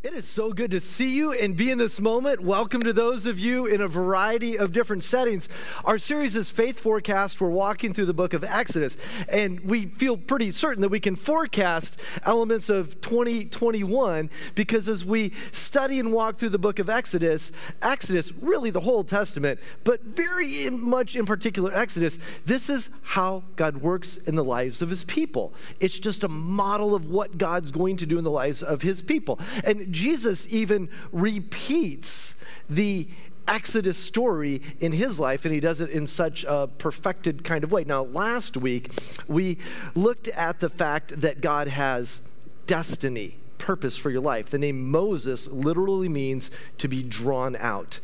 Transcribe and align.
It 0.00 0.14
is 0.14 0.28
so 0.28 0.52
good 0.52 0.70
to 0.70 0.78
see 0.78 1.16
you 1.16 1.32
and 1.32 1.56
be 1.56 1.72
in 1.72 1.78
this 1.78 2.00
moment. 2.00 2.40
Welcome 2.40 2.82
to 2.82 2.92
those 2.92 3.26
of 3.26 3.36
you 3.40 3.66
in 3.66 3.80
a 3.80 3.88
variety 3.88 4.56
of 4.56 4.70
different 4.70 5.02
settings. 5.02 5.48
Our 5.84 5.98
series 5.98 6.36
is 6.36 6.52
Faith 6.52 6.78
Forecast. 6.78 7.40
We're 7.40 7.48
walking 7.48 7.92
through 7.92 8.04
the 8.06 8.14
book 8.14 8.32
of 8.32 8.44
Exodus, 8.44 8.96
and 9.28 9.58
we 9.62 9.86
feel 9.86 10.16
pretty 10.16 10.52
certain 10.52 10.82
that 10.82 10.88
we 10.90 11.00
can 11.00 11.16
forecast 11.16 11.98
elements 12.24 12.68
of 12.68 13.00
2021 13.00 14.30
because 14.54 14.88
as 14.88 15.04
we 15.04 15.32
study 15.50 15.98
and 15.98 16.12
walk 16.12 16.36
through 16.36 16.50
the 16.50 16.60
book 16.60 16.78
of 16.78 16.88
Exodus, 16.88 17.50
Exodus, 17.82 18.30
really 18.34 18.70
the 18.70 18.82
whole 18.82 19.02
Testament, 19.02 19.58
but 19.82 20.00
very 20.02 20.70
much 20.70 21.16
in 21.16 21.26
particular 21.26 21.74
Exodus, 21.74 22.20
this 22.46 22.70
is 22.70 22.88
how 23.02 23.42
God 23.56 23.78
works 23.78 24.16
in 24.16 24.36
the 24.36 24.44
lives 24.44 24.80
of 24.80 24.90
his 24.90 25.02
people. 25.02 25.52
It's 25.80 25.98
just 25.98 26.22
a 26.22 26.28
model 26.28 26.94
of 26.94 27.10
what 27.10 27.36
God's 27.36 27.72
going 27.72 27.96
to 27.96 28.06
do 28.06 28.16
in 28.16 28.22
the 28.22 28.30
lives 28.30 28.62
of 28.62 28.82
his 28.82 29.02
people. 29.02 29.40
And 29.64 29.87
Jesus 29.90 30.46
even 30.50 30.88
repeats 31.12 32.34
the 32.68 33.08
Exodus 33.46 33.96
story 33.96 34.60
in 34.78 34.92
his 34.92 35.18
life, 35.18 35.44
and 35.44 35.54
he 35.54 35.60
does 35.60 35.80
it 35.80 35.88
in 35.90 36.06
such 36.06 36.44
a 36.46 36.66
perfected 36.66 37.44
kind 37.44 37.64
of 37.64 37.72
way. 37.72 37.82
Now, 37.84 38.02
last 38.02 38.56
week, 38.56 38.92
we 39.26 39.58
looked 39.94 40.28
at 40.28 40.60
the 40.60 40.68
fact 40.68 41.20
that 41.22 41.40
God 41.40 41.68
has 41.68 42.20
destiny, 42.66 43.38
purpose 43.56 43.96
for 43.96 44.10
your 44.10 44.20
life. 44.20 44.50
The 44.50 44.58
name 44.58 44.90
Moses 44.90 45.46
literally 45.48 46.08
means 46.08 46.50
to 46.76 46.88
be 46.88 47.02
drawn 47.02 47.56
out. 47.56 48.00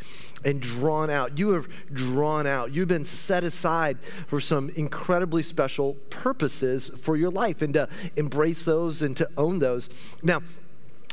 And 0.47 0.61
drawn 0.61 1.09
out. 1.09 1.39
You 1.39 1.51
have 1.51 1.69
drawn 1.91 2.47
out. 2.47 2.75
You've 2.75 2.89
been 2.89 3.07
set 3.07 3.45
aside 3.45 3.99
for 4.27 4.41
some 4.41 4.69
incredibly 4.71 5.43
special 5.43 5.95
purposes 6.11 6.91
for 6.91 7.17
your 7.17 7.31
life 7.31 7.63
and 7.63 7.73
to 7.73 7.89
embrace 8.17 8.67
those 8.67 9.01
and 9.01 9.17
to 9.17 9.27
own 9.39 9.59
those. 9.61 9.89
Now, 10.23 10.43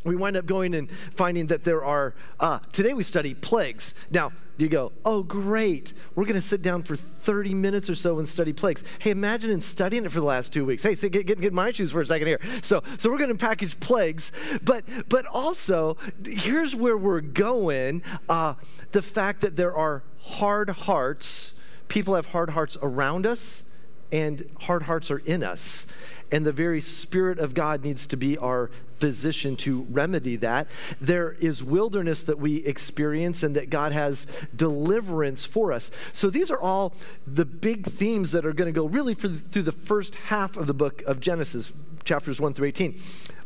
we 0.04 0.16
wind 0.16 0.36
up 0.36 0.46
going 0.46 0.74
and 0.74 0.90
finding 0.92 1.48
that 1.48 1.64
there 1.64 1.84
are, 1.84 2.16
uh, 2.40 2.60
today 2.72 2.94
we 2.94 3.04
study 3.04 3.34
plagues. 3.34 3.94
Now, 4.10 4.32
you 4.58 4.70
go, 4.70 4.92
oh, 5.06 5.24
great. 5.24 5.94
We're 6.14 6.26
going 6.26 6.40
to 6.40 6.46
sit 6.46 6.62
down 6.62 6.84
for 6.84 6.96
30 6.96 7.54
minutes 7.54 7.90
or 7.90 7.96
so 7.96 8.20
and 8.20 8.28
study 8.28 8.54
plagues. 8.54 8.84
Hey, 9.00 9.10
imagine 9.10 9.50
in 9.50 9.62
studying 9.62 10.06
it 10.06 10.12
for 10.12 10.20
the 10.20 10.26
last 10.26 10.54
two 10.54 10.66
weeks. 10.66 10.84
Hey, 10.84 10.96
get, 10.96 11.26
get, 11.26 11.42
get 11.42 11.54
my 11.54 11.72
shoes 11.72 11.92
for 11.92 12.02
a 12.02 12.06
second 12.06 12.28
here. 12.28 12.40
So, 12.62 12.84
so 12.98 13.10
we're 13.10 13.18
going 13.18 13.30
to 13.30 13.36
package 13.36 13.80
plagues. 13.80 14.32
But, 14.64 14.84
but 15.10 15.26
also, 15.26 15.98
here's 16.26 16.76
where 16.76 16.98
we're 16.98 17.22
going 17.22 18.04
uh, 18.30 18.56
the 18.92 19.02
fact 19.02 19.42
that 19.42 19.56
there 19.56 19.76
are 19.76 20.04
hard 20.20 20.70
hearts. 20.70 21.60
People 21.88 22.16
have 22.16 22.28
hard 22.28 22.52
hearts 22.52 22.78
around 22.82 23.26
us, 23.26 23.64
and 24.12 24.48
hard 24.62 24.84
hearts 24.84 25.10
are 25.10 25.20
in 25.20 25.44
us 25.44 25.88
and 26.32 26.46
the 26.46 26.52
very 26.52 26.82
Spirit 26.82 27.40
of 27.40 27.54
God 27.54 27.84
needs 27.84 28.08
to 28.08 28.18
be 28.18 28.38
our 28.38 28.72
physician 29.02 29.56
to 29.58 29.88
remedy 29.90 30.36
that. 30.38 30.68
There 31.02 31.34
is 31.34 31.64
wilderness 31.64 32.24
that 32.24 32.38
we 32.38 32.58
experience, 32.58 33.44
and 33.44 33.56
that 33.56 33.70
God 33.70 33.92
has 33.92 34.28
deliverance 34.56 35.44
for 35.44 35.74
us. 35.74 35.90
So 36.14 36.30
these 36.30 36.52
are 36.52 36.60
all 36.60 36.94
the 37.26 37.44
big 37.44 37.88
themes 37.88 38.32
that 38.32 38.46
are 38.46 38.54
going 38.54 38.72
to 38.72 38.80
go 38.80 38.86
really 38.86 39.16
the, 39.16 39.30
through 39.30 39.64
the 39.64 39.72
first 39.72 40.16
half 40.16 40.56
of 40.56 40.68
the 40.68 40.74
book 40.74 41.02
of 41.08 41.20
Genesis, 41.20 41.74
chapters 42.04 42.40
1 42.40 42.54
through 42.54 42.68
18. 42.68 42.98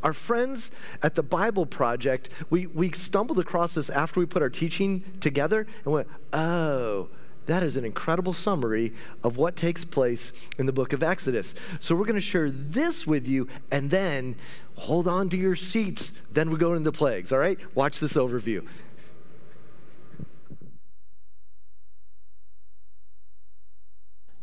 Our 0.03 0.13
friends 0.13 0.71
at 1.01 1.15
the 1.15 1.23
Bible 1.23 1.65
Project, 1.65 2.29
we, 2.49 2.67
we 2.67 2.91
stumbled 2.91 3.39
across 3.39 3.75
this 3.75 3.89
after 3.89 4.19
we 4.19 4.25
put 4.25 4.41
our 4.41 4.49
teaching 4.49 5.03
together 5.21 5.65
and 5.85 5.93
went, 5.93 6.07
oh, 6.33 7.09
that 7.45 7.63
is 7.63 7.77
an 7.77 7.85
incredible 7.85 8.33
summary 8.33 8.93
of 9.23 9.37
what 9.37 9.55
takes 9.55 9.85
place 9.85 10.31
in 10.57 10.65
the 10.65 10.73
book 10.73 10.93
of 10.93 11.03
Exodus. 11.03 11.53
So 11.79 11.95
we're 11.95 12.05
going 12.05 12.15
to 12.15 12.21
share 12.21 12.49
this 12.49 13.05
with 13.05 13.27
you 13.27 13.47
and 13.71 13.91
then 13.91 14.35
hold 14.75 15.07
on 15.07 15.29
to 15.29 15.37
your 15.37 15.55
seats. 15.55 16.11
Then 16.31 16.49
we 16.49 16.57
go 16.57 16.73
into 16.73 16.83
the 16.83 16.91
plagues, 16.91 17.31
all 17.31 17.39
right? 17.39 17.59
Watch 17.75 17.99
this 17.99 18.13
overview. 18.13 18.65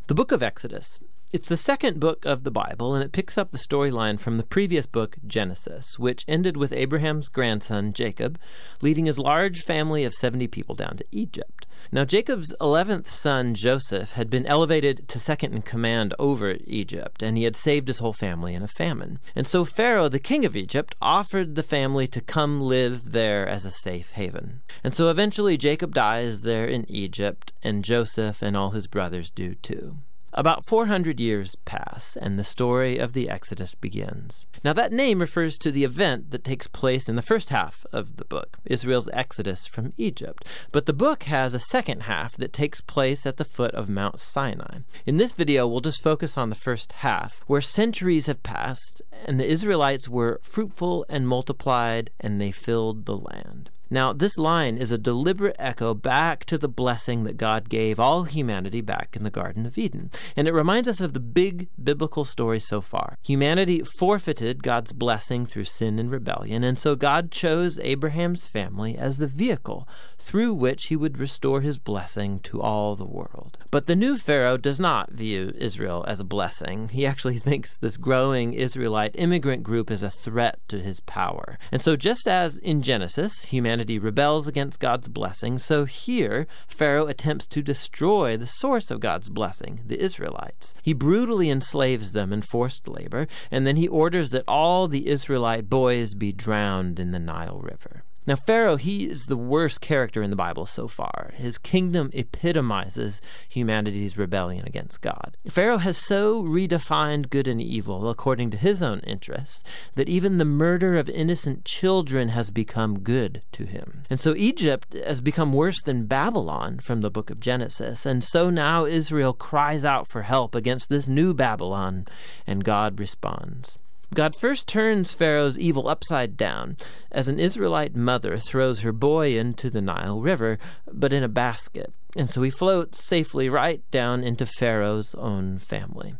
The 0.07 0.15
book 0.15 0.31
of 0.31 0.43
Exodus 0.43 0.99
it's 1.33 1.49
the 1.49 1.57
second 1.57 1.99
book 1.99 2.25
of 2.25 2.43
the 2.43 2.51
Bible, 2.51 2.93
and 2.93 3.03
it 3.03 3.11
picks 3.11 3.39
up 3.39 3.51
the 3.51 3.57
storyline 3.57 4.19
from 4.19 4.37
the 4.37 4.43
previous 4.43 4.85
book, 4.85 5.17
Genesis, 5.25 5.97
which 5.97 6.23
ended 6.27 6.55
with 6.55 6.71
Abraham's 6.71 7.27
grandson, 7.27 7.91
Jacob, 7.91 8.37
leading 8.81 9.07
his 9.07 9.17
large 9.17 9.61
family 9.61 10.03
of 10.03 10.13
70 10.13 10.47
people 10.49 10.75
down 10.75 10.95
to 10.97 11.05
Egypt. 11.11 11.62
Now, 11.91 12.05
Jacob's 12.05 12.55
11th 12.59 13.07
son, 13.07 13.53
Joseph, 13.53 14.13
had 14.13 14.29
been 14.29 14.47
elevated 14.47 15.07
to 15.09 15.19
second 15.19 15.53
in 15.53 15.61
command 15.61 16.13
over 16.17 16.57
Egypt, 16.65 17.21
and 17.21 17.37
he 17.37 17.43
had 17.43 17.55
saved 17.55 17.87
his 17.87 17.99
whole 17.99 18.13
family 18.13 18.55
in 18.55 18.63
a 18.63 18.67
famine. 18.67 19.19
And 19.35 19.45
so 19.45 19.63
Pharaoh, 19.63 20.09
the 20.09 20.19
king 20.19 20.43
of 20.43 20.55
Egypt, 20.55 20.95
offered 21.01 21.55
the 21.55 21.63
family 21.63 22.07
to 22.07 22.21
come 22.21 22.61
live 22.61 23.11
there 23.11 23.47
as 23.47 23.63
a 23.63 23.71
safe 23.71 24.11
haven. 24.11 24.61
And 24.83 24.93
so 24.93 25.09
eventually 25.09 25.57
Jacob 25.57 25.93
dies 25.93 26.41
there 26.41 26.65
in 26.65 26.89
Egypt, 26.89 27.53
and 27.61 27.83
Joseph 27.83 28.41
and 28.41 28.57
all 28.57 28.71
his 28.71 28.87
brothers 28.87 29.29
do 29.29 29.53
too. 29.53 29.97
About 30.35 30.65
400 30.65 31.19
years 31.19 31.55
pass, 31.63 32.17
and 32.19 32.39
the 32.39 32.43
story 32.43 32.97
of 32.97 33.13
the 33.13 33.29
Exodus 33.29 33.75
begins. 33.75 34.47
Now, 34.63 34.73
that 34.73 34.91
name 34.91 35.19
refers 35.19 35.59
to 35.59 35.71
the 35.71 35.83
event 35.83 36.31
that 36.31 36.43
takes 36.43 36.65
place 36.65 37.07
in 37.07 37.15
the 37.15 37.21
first 37.21 37.49
half 37.49 37.85
of 37.91 38.15
the 38.15 38.25
book, 38.25 38.57
Israel's 38.65 39.07
exodus 39.13 39.67
from 39.67 39.93
Egypt. 39.95 40.43
But 40.71 40.87
the 40.87 40.93
book 40.93 41.23
has 41.23 41.53
a 41.53 41.59
second 41.59 42.03
half 42.03 42.35
that 42.37 42.51
takes 42.51 42.81
place 42.81 43.27
at 43.27 43.37
the 43.37 43.45
foot 43.45 43.75
of 43.75 43.89
Mount 43.89 44.19
Sinai. 44.19 44.79
In 45.05 45.17
this 45.17 45.33
video, 45.33 45.67
we'll 45.67 45.81
just 45.81 46.01
focus 46.01 46.35
on 46.35 46.49
the 46.49 46.55
first 46.55 46.93
half, 46.93 47.43
where 47.45 47.61
centuries 47.61 48.25
have 48.25 48.41
passed, 48.41 49.03
and 49.25 49.39
the 49.39 49.47
Israelites 49.47 50.09
were 50.09 50.39
fruitful 50.41 51.05
and 51.09 51.27
multiplied, 51.27 52.09
and 52.19 52.41
they 52.41 52.51
filled 52.51 53.05
the 53.05 53.17
land. 53.17 53.69
Now, 53.89 54.13
this 54.13 54.37
line 54.37 54.77
is 54.77 54.91
a 54.91 54.97
deliberate 54.97 55.55
echo 55.59 55.93
back 55.93 56.45
to 56.45 56.57
the 56.57 56.67
blessing 56.67 57.23
that 57.25 57.37
God 57.37 57.69
gave 57.69 57.99
all 57.99 58.23
humanity 58.23 58.81
back 58.81 59.15
in 59.15 59.23
the 59.23 59.29
Garden 59.29 59.65
of 59.65 59.77
Eden. 59.77 60.09
And 60.35 60.47
it 60.47 60.53
reminds 60.53 60.87
us 60.87 61.01
of 61.01 61.13
the 61.13 61.19
big 61.19 61.69
biblical 61.81 62.25
story 62.25 62.59
so 62.59 62.81
far. 62.81 63.17
Humanity 63.23 63.83
forfeited 63.99 64.63
God's 64.63 64.93
blessing 64.93 65.45
through 65.45 65.65
sin 65.65 65.99
and 65.99 66.09
rebellion, 66.09 66.63
and 66.63 66.77
so 66.77 66.95
God 66.95 67.31
chose 67.31 67.79
Abraham's 67.79 68.47
family 68.47 68.97
as 68.97 69.17
the 69.17 69.27
vehicle 69.27 69.87
through 70.17 70.53
which 70.53 70.85
he 70.85 70.95
would 70.95 71.19
restore 71.19 71.61
his 71.61 71.77
blessing 71.77 72.39
to 72.39 72.61
all 72.61 72.95
the 72.95 73.05
world. 73.05 73.57
But 73.69 73.87
the 73.87 73.95
new 73.95 74.17
Pharaoh 74.17 74.57
does 74.57 74.79
not 74.79 75.11
view 75.11 75.53
Israel 75.55 76.05
as 76.07 76.19
a 76.19 76.25
blessing. 76.25 76.89
He 76.89 77.05
actually 77.05 77.39
thinks 77.39 77.77
this 77.77 77.97
growing 77.97 78.53
Israelite 78.53 79.15
immigrant 79.15 79.63
group 79.63 79.91
is 79.91 80.01
a 80.01 80.09
threat 80.09 80.59
to 80.69 80.79
his 80.79 80.99
power. 81.01 81.59
And 81.71 81.81
so, 81.81 81.95
just 81.95 82.27
as 82.27 82.57
in 82.57 82.81
Genesis, 82.81 83.43
humanity 83.43 83.72
humanity 83.73 83.97
rebels 83.97 84.47
against 84.47 84.79
God's 84.79 85.07
blessing, 85.07 85.57
so 85.57 85.85
here 85.85 86.45
Pharaoh 86.67 87.07
attempts 87.07 87.47
to 87.47 87.63
destroy 87.63 88.37
the 88.37 88.45
source 88.45 88.91
of 88.91 88.99
God's 88.99 89.29
blessing, 89.29 89.81
the 89.87 89.99
Israelites. 89.99 90.75
He 90.83 90.93
brutally 90.93 91.49
enslaves 91.49 92.11
them 92.11 92.31
in 92.31 92.43
forced 92.43 92.87
labor, 92.87 93.27
and 93.49 93.65
then 93.65 93.75
he 93.75 93.87
orders 93.87 94.29
that 94.29 94.43
all 94.47 94.87
the 94.87 95.07
Israelite 95.07 95.71
boys 95.71 96.13
be 96.13 96.31
drowned 96.31 96.99
in 96.99 97.09
the 97.09 97.19
Nile 97.19 97.61
River. 97.63 98.03
Now, 98.25 98.35
Pharaoh, 98.35 98.77
he 98.77 99.09
is 99.09 99.25
the 99.25 99.35
worst 99.35 99.81
character 99.81 100.23
in 100.23 100.29
the 100.29 100.35
Bible 100.35 100.65
so 100.65 100.87
far. 100.87 101.33
His 101.35 101.57
kingdom 101.57 102.09
epitomizes 102.13 103.21
humanity's 103.49 104.17
rebellion 104.17 104.65
against 104.65 105.01
God. 105.01 105.35
Pharaoh 105.49 105.77
has 105.79 105.97
so 105.97 106.41
redefined 106.41 107.29
good 107.29 107.47
and 107.47 107.61
evil 107.61 108.09
according 108.09 108.51
to 108.51 108.57
his 108.57 108.81
own 108.81 108.99
interests 108.99 109.63
that 109.95 110.07
even 110.07 110.37
the 110.37 110.45
murder 110.45 110.95
of 110.95 111.09
innocent 111.09 111.65
children 111.65 112.29
has 112.29 112.49
become 112.49 112.99
good 112.99 113.41
to 113.51 113.65
him. 113.65 114.03
And 114.09 114.19
so 114.19 114.33
Egypt 114.37 114.93
has 114.93 115.19
become 115.19 115.51
worse 115.51 115.81
than 115.81 116.05
Babylon 116.05 116.79
from 116.79 117.01
the 117.01 117.11
book 117.11 117.29
of 117.29 117.41
Genesis. 117.41 118.05
And 118.05 118.23
so 118.23 118.49
now 118.49 118.85
Israel 118.85 119.33
cries 119.33 119.83
out 119.83 120.07
for 120.07 120.21
help 120.21 120.55
against 120.55 120.89
this 120.89 121.07
new 121.07 121.33
Babylon, 121.33 122.05
and 122.47 122.63
God 122.63 122.99
responds. 122.99 123.77
God 124.13 124.35
first 124.35 124.67
turns 124.67 125.13
Pharaoh's 125.13 125.57
evil 125.57 125.87
upside 125.87 126.37
down 126.37 126.75
as 127.11 127.27
an 127.27 127.39
Israelite 127.39 127.95
mother 127.95 128.37
throws 128.37 128.81
her 128.81 128.91
boy 128.91 129.37
into 129.37 129.69
the 129.69 129.81
Nile 129.81 130.21
River, 130.21 130.59
but 130.91 131.13
in 131.13 131.23
a 131.23 131.29
basket. 131.29 131.93
And 132.15 132.29
so 132.29 132.41
he 132.41 132.49
floats 132.49 133.05
safely 133.05 133.49
right 133.49 133.81
down 133.91 134.23
into 134.23 134.45
Pharaoh's 134.45 135.15
own 135.15 135.57
family. 135.57 136.15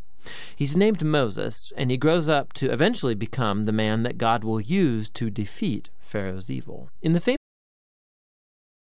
He's 0.56 0.76
named 0.76 1.04
Moses, 1.04 1.56
and 1.76 1.92
he 1.92 1.98
grows 1.98 2.28
up 2.28 2.54
to 2.54 2.72
eventually 2.72 3.16
become 3.16 3.66
the 3.66 3.72
man 3.72 4.04
that 4.04 4.18
God 4.18 4.44
will 4.44 4.62
use 4.62 5.10
to 5.12 5.30
defeat 5.30 5.90
Pharaoh's 6.00 6.50
evil. 6.50 6.90
In 7.02 7.14
the 7.14 7.20
famous 7.20 7.38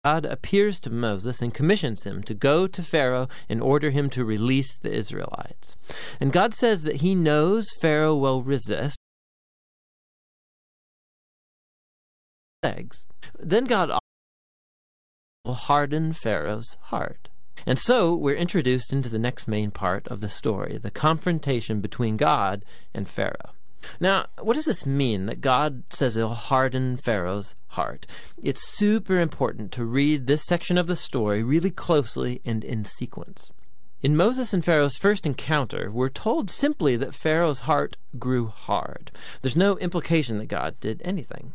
God 0.03 0.25
appears 0.25 0.79
to 0.79 0.89
Moses 0.89 1.41
and 1.41 1.53
commissions 1.53 2.03
him 2.03 2.23
to 2.23 2.33
go 2.33 2.65
to 2.65 2.81
Pharaoh 2.81 3.27
and 3.49 3.61
order 3.61 3.89
him 3.89 4.09
to 4.11 4.23
release 4.23 4.77
the 4.77 4.91
Israelites. 4.91 5.75
And 6.19 6.31
God 6.31 6.53
says 6.53 6.83
that 6.83 6.97
he 6.97 7.13
knows 7.13 7.67
Pharaoh 7.81 8.15
will 8.15 8.41
resist. 8.41 8.96
Then 12.61 13.65
God 13.65 13.91
will 15.45 15.53
harden 15.53 16.13
Pharaoh's 16.13 16.77
heart. 16.81 17.29
And 17.65 17.79
so 17.79 18.15
we're 18.15 18.35
introduced 18.35 18.91
into 18.91 19.09
the 19.09 19.19
next 19.19 19.47
main 19.47 19.71
part 19.71 20.07
of 20.07 20.21
the 20.21 20.29
story 20.29 20.77
the 20.77 20.91
confrontation 20.91 21.81
between 21.81 22.17
God 22.17 22.63
and 22.93 23.07
Pharaoh. 23.07 23.51
Now, 23.99 24.25
what 24.41 24.55
does 24.55 24.65
this 24.65 24.85
mean 24.85 25.27
that 25.27 25.41
God 25.41 25.83
says 25.89 26.15
he'll 26.15 26.29
harden 26.29 26.97
Pharaoh's 26.97 27.55
heart? 27.69 28.07
It's 28.43 28.75
super 28.75 29.19
important 29.19 29.71
to 29.73 29.85
read 29.85 30.27
this 30.27 30.45
section 30.45 30.77
of 30.77 30.87
the 30.87 30.95
story 30.95 31.43
really 31.43 31.71
closely 31.71 32.41
and 32.43 32.63
in 32.63 32.85
sequence. 32.85 33.51
In 34.01 34.15
Moses 34.15 34.53
and 34.53 34.65
Pharaoh's 34.65 34.97
first 34.97 35.25
encounter, 35.25 35.91
we're 35.91 36.09
told 36.09 36.49
simply 36.49 36.95
that 36.97 37.15
Pharaoh's 37.15 37.61
heart 37.61 37.97
grew 38.19 38.47
hard. 38.47 39.11
There's 39.41 39.57
no 39.57 39.77
implication 39.77 40.37
that 40.39 40.47
God 40.47 40.79
did 40.79 41.01
anything. 41.03 41.53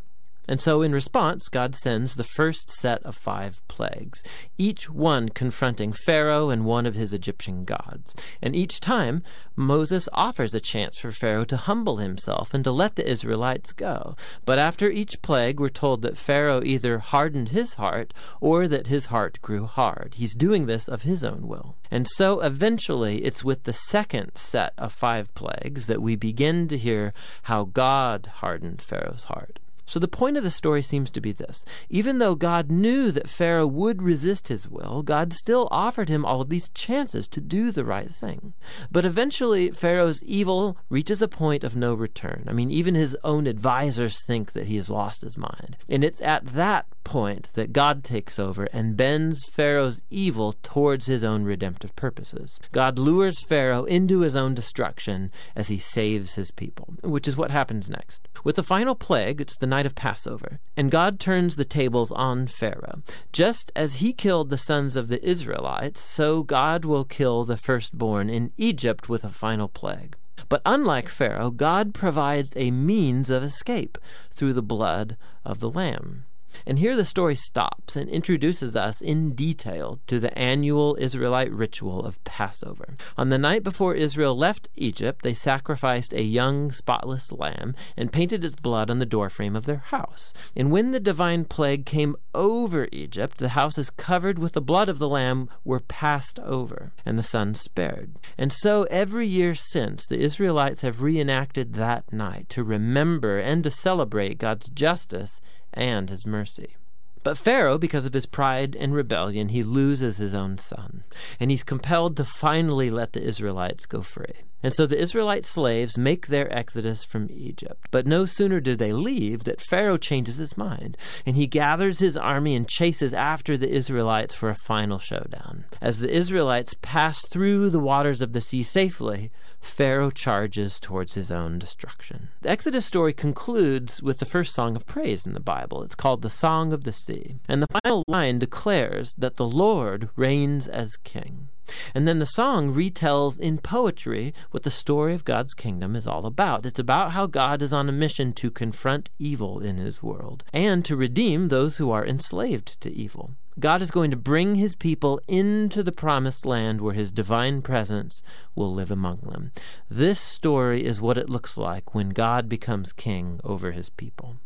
And 0.49 0.61
so, 0.61 0.83
in 0.83 0.93
response, 0.93 1.49
God 1.49 1.77
sends 1.77 2.17
the 2.17 2.25
first 2.25 2.69
set 2.69 3.00
of 3.05 3.15
five 3.15 3.62
plagues, 3.69 4.25
each 4.59 4.91
one 4.91 5.29
confronting 5.29 5.93
Pharaoh 5.93 6.50
and 6.50 6.65
one 6.65 6.85
of 6.85 6.97
his 6.97 7.12
Egyptian 7.12 7.65
gods. 7.65 8.12
And 8.43 8.56
each 8.56 8.81
time, 8.81 9.23
Moses 9.55 10.09
offers 10.12 10.53
a 10.53 10.61
chance 10.61 10.99
for 10.99 11.12
Pharaoh 11.12 11.44
to 11.44 11.56
humble 11.56 11.99
himself 11.99 12.55
and 12.55 12.65
to 12.65 12.73
let 12.73 12.97
the 12.97 13.09
Israelites 13.09 13.73
go. 13.73 14.17
But 14.44 14.59
after 14.59 14.91
each 14.91 15.23
plague, 15.23 15.61
we're 15.61 15.69
told 15.69 16.03
that 16.03 16.19
Pharaoh 16.19 16.62
either 16.65 16.99
hardened 16.99 17.50
his 17.50 17.75
heart 17.75 18.12
or 18.41 18.67
that 18.67 18.89
his 18.89 19.06
heart 19.06 19.41
grew 19.43 19.67
hard. 19.67 20.15
He's 20.17 20.35
doing 20.35 20.67
this 20.67 20.89
of 20.89 21.03
his 21.03 21.23
own 21.23 21.47
will. 21.47 21.77
And 21.89 22.09
so, 22.09 22.41
eventually, 22.41 23.25
it's 23.25 23.44
with 23.44 23.62
the 23.62 23.73
second 23.73 24.33
set 24.35 24.73
of 24.77 24.93
five 24.93 25.33
plagues 25.35 25.87
that 25.87 26.03
we 26.03 26.17
begin 26.17 26.67
to 26.69 26.77
hear 26.77 27.12
how 27.44 27.65
God 27.65 28.29
hardened 28.41 28.83
Pharaoh's 28.83 29.25
heart. 29.25 29.61
So 29.93 30.00
the 30.00 30.09
point 30.09 30.39
of 30.39 30.43
the 30.43 30.50
story 30.50 30.81
seems 30.81 31.11
to 31.11 31.21
be 31.21 31.33
this. 31.33 31.67
Even 31.91 32.17
though 32.17 32.35
God 32.35 32.71
knew 32.71 33.11
that 33.11 33.29
Pharaoh 33.29 33.67
would 33.67 34.00
resist 34.00 34.49
his 34.49 34.67
will, 34.67 35.03
God 35.03 35.35
still 35.35 35.69
offered 35.71 36.09
him 36.09 36.25
all 36.25 36.41
of 36.41 36.49
these 36.49 36.71
chances 36.71 37.29
to 37.29 37.43
do 37.43 37.71
the 37.71 37.85
right 37.85 38.11
thing. 38.11 38.55
But 38.91 39.05
eventually, 39.05 39.71
Pharaoh's 39.71 40.25
evil 40.25 40.79
reaches 40.89 41.21
a 41.21 41.29
point 41.29 41.62
of 41.62 41.77
no 41.77 41.93
return. 41.93 42.47
I 42.49 42.55
mean, 42.55 42.71
even 42.71 42.94
his 42.94 43.15
own 43.23 43.47
advisors 43.47 44.25
think 44.25 44.53
that 44.53 44.69
he 44.69 44.77
has 44.77 44.89
lost 44.89 45.21
his 45.21 45.37
mind. 45.37 45.77
And 45.91 46.03
it's 46.03 46.23
at 46.23 46.47
that 46.47 46.87
point 47.05 47.50
that 47.53 47.73
God 47.73 48.05
takes 48.05 48.39
over 48.39 48.65
and 48.73 48.97
bends 48.97 49.44
Pharaoh's 49.44 50.00
evil 50.09 50.55
towards 50.62 51.05
his 51.05 51.23
own 51.23 51.44
redemptive 51.44 51.94
purposes. 51.97 52.59
God 52.71 52.99
lures 52.99 53.44
Pharaoh 53.47 53.85
into 53.85 54.21
his 54.21 54.37
own 54.37 54.55
destruction 54.55 55.31
as 55.55 55.69
he 55.69 55.77
saves 55.79 56.35
his 56.35 56.50
people, 56.50 56.94
which 57.03 57.29
is 57.29 57.37
what 57.37 57.50
happens 57.50 57.91
next. 57.91 58.29
With 58.44 58.56
the 58.56 58.62
final 58.62 58.94
plague, 58.94 59.41
it's 59.41 59.56
the 59.56 59.67
night 59.82 59.87
of 59.87 59.94
Passover, 59.96 60.61
and 60.76 60.93
God 60.93 61.19
turns 61.19 61.56
the 61.56 61.64
tables 61.64 62.12
on 62.12 62.46
Pharaoh. 62.46 63.02
Just 63.32 63.73
as 63.75 63.94
he 63.94 64.12
killed 64.12 64.49
the 64.49 64.56
sons 64.56 64.94
of 64.94 65.08
the 65.08 65.20
Israelites, 65.29 66.00
so 66.00 66.44
God 66.44 66.84
will 66.84 67.05
kill 67.05 67.44
the 67.44 67.56
firstborn 67.56 68.31
in 68.31 68.52
Egypt 68.56 69.08
with 69.08 69.25
a 69.25 69.29
final 69.29 69.67
plague. 69.67 70.14
But 70.49 70.62
unlike 70.64 71.08
Pharaoh, 71.08 71.50
God 71.50 71.94
provides 71.94 72.52
a 72.56 72.70
means 72.70 73.29
of 73.29 73.43
escape 73.43 73.99
through 74.31 74.52
the 74.52 74.62
blood 74.62 75.17
of 75.44 75.58
the 75.58 75.70
Lamb. 75.70 76.26
And 76.66 76.78
here 76.78 76.96
the 76.96 77.04
story 77.04 77.37
stops 77.37 77.96
and 77.96 78.08
introduces 78.08 78.76
us 78.76 79.00
in 79.00 79.34
detail 79.34 80.00
to 80.06 80.20
the 80.20 80.37
annual 80.38 80.96
Israelite 81.00 81.52
ritual 81.52 82.04
of 82.04 82.22
Passover. 82.25 82.96
On 83.16 83.31
the 83.31 83.38
night 83.38 83.62
before 83.62 83.94
Israel 83.94 84.37
left 84.37 84.69
Egypt, 84.75 85.22
they 85.22 85.34
sacrificed 85.34 86.12
a 86.12 86.22
young, 86.22 86.70
spotless 86.72 87.32
lamb 87.32 87.75
and 87.96 88.12
painted 88.12 88.44
its 88.44 88.54
blood 88.54 88.90
on 88.90 88.99
the 88.99 89.06
doorframe 89.06 89.56
of 89.56 89.66
their 89.66 89.84
house. 89.87 90.32
And 90.56 90.70
when 90.70 90.90
the 90.90 91.00
divine 91.00 91.44
plague 91.44 91.87
came 91.87 92.16
over 92.34 92.88
Egypt, 92.93 93.38
the 93.38 93.50
houses 93.50 93.90
covered 93.90 94.38
with 94.38 94.52
the 94.52 94.60
blood 94.60 94.88
of 94.88 94.98
the 94.98 95.08
lamb 95.08 95.48
were 95.64 95.81
passed 95.81 96.38
over, 96.40 96.93
and 97.05 97.19
the 97.19 97.22
son 97.22 97.55
spared. 97.55 98.12
And 98.38 98.52
so 98.52 98.84
every 98.84 99.26
year 99.26 99.55
since, 99.55 100.06
the 100.06 100.20
Israelites 100.20 100.82
have 100.82 101.02
reenacted 101.02 101.75
that 101.75 102.12
night 102.12 102.48
to 102.50 102.64
remember 102.64 103.38
and 103.38 103.64
to 103.64 103.70
celebrate 103.70 104.38
God's 104.38 104.69
justice 104.69 105.40
and 105.72 106.10
his 106.10 106.26
mercy. 106.26 106.76
But 107.22 107.38
Pharaoh, 107.38 107.78
because 107.78 108.04
of 108.04 108.14
his 108.14 108.26
pride 108.26 108.76
and 108.78 108.94
rebellion, 108.94 109.50
he 109.50 109.62
loses 109.62 110.16
his 110.16 110.34
own 110.34 110.58
son, 110.58 111.04
and 111.38 111.50
he's 111.50 111.62
compelled 111.62 112.16
to 112.16 112.24
finally 112.24 112.90
let 112.90 113.12
the 113.12 113.22
Israelites 113.22 113.86
go 113.86 114.02
free. 114.02 114.42
And 114.62 114.75
so 114.75 114.87
the 114.87 115.00
Israelite 115.00 115.44
slaves 115.44 115.99
make 115.99 116.29
their 116.29 116.53
exodus 116.56 117.05
from 117.05 117.29
Egypt. 117.31 117.88
But 117.91 118.06
no 118.06 118.25
sooner 118.26 118.61
do 118.61 118.76
they 118.76 118.93
leave 118.93 119.44
that 119.44 119.61
Pharaoh 119.61 119.99
changes 119.99 120.37
his 120.37 120.56
mind, 120.56 120.97
and 121.26 121.37
he 121.37 121.47
gathers 121.47 121.99
his 121.99 122.17
army 122.17 122.55
and 122.55 122.69
chases 122.69 123.12
after 123.12 123.56
the 123.56 123.70
Israelites 123.70 124.35
for 124.35 124.50
a 124.50 124.55
final 124.55 124.99
showdown. 124.99 125.64
As 125.81 125.99
the 125.99 126.11
Israelites 126.11 126.75
pass 126.82 127.23
through 127.23 127.70
the 127.70 127.81
waters 127.81 128.23
of 128.23 128.32
the 128.32 128.41
sea 128.41 128.62
safely, 128.62 129.31
Pharaoh 129.62 130.11
charges 130.11 130.81
towards 130.81 131.15
his 131.15 131.31
own 131.31 131.58
destruction. 131.58 132.29
The 132.43 132.50
Exodus 132.50 132.85
story 132.85 133.12
concludes 133.12 134.03
with 134.03 134.19
the 134.19 134.25
first 134.25 134.55
song 134.55 134.75
of 134.75 134.87
praise 134.87 135.25
in 135.25 135.35
the 135.35 135.41
Bible. 135.41 135.82
It's 135.85 135.94
called 135.94 136.23
the 136.23 136.31
Song 136.31 136.73
of 136.73 136.82
the 136.85 136.93
Sea. 136.93 137.37
And 137.49 137.62
the 137.62 137.81
final 137.82 138.03
line 138.08 138.41
declares 138.41 139.15
that 139.17 139.37
the 139.37 139.47
Lord 139.47 140.11
reigns 140.17 140.67
as 140.67 140.97
king. 140.97 141.49
And 141.94 142.06
then 142.06 142.19
the 142.19 142.26
song 142.26 142.75
retells 142.75 143.38
in 143.38 143.59
poetry 143.59 144.35
what 144.50 144.62
the 144.62 144.70
story 144.70 145.14
of 145.14 145.25
God's 145.25 145.55
kingdom 145.55 145.94
is 145.97 146.06
all 146.06 146.26
about. 146.26 146.67
It's 146.67 146.79
about 146.79 147.12
how 147.12 147.26
God 147.26 147.62
is 147.62 147.73
on 147.73 147.88
a 147.88 147.93
mission 147.93 148.32
to 148.35 148.50
confront 148.50 149.11
evil 149.19 149.61
in 149.61 149.76
his 149.76 150.03
world 150.03 150.44
and 150.53 150.85
to 150.85 150.97
redeem 150.97 151.49
those 151.49 151.76
who 151.76 151.91
are 151.91 152.06
enslaved 152.06 152.81
to 152.81 152.91
evil. 152.93 153.32
God 153.61 153.82
is 153.82 153.91
going 153.91 154.11
to 154.11 154.17
bring 154.17 154.55
his 154.55 154.76
people 154.76 155.20
into 155.29 155.82
the 155.82 155.93
promised 155.93 156.47
land 156.47 156.81
where 156.81 156.94
his 156.94 157.12
divine 157.12 157.61
presence 157.61 158.23
will 158.55 158.73
live 158.73 158.91
among 158.91 159.19
them. 159.19 159.53
This 159.91 160.19
story 160.19 160.85
is 160.85 161.03
what 161.03 161.19
it 161.19 161.29
looks 161.29 161.58
like 161.58 161.94
when 161.94 162.11
God 162.11 162.49
becomes 162.49 162.93
king 162.93 163.41
over 163.44 163.73
his 163.73 163.91
people. 163.91 164.37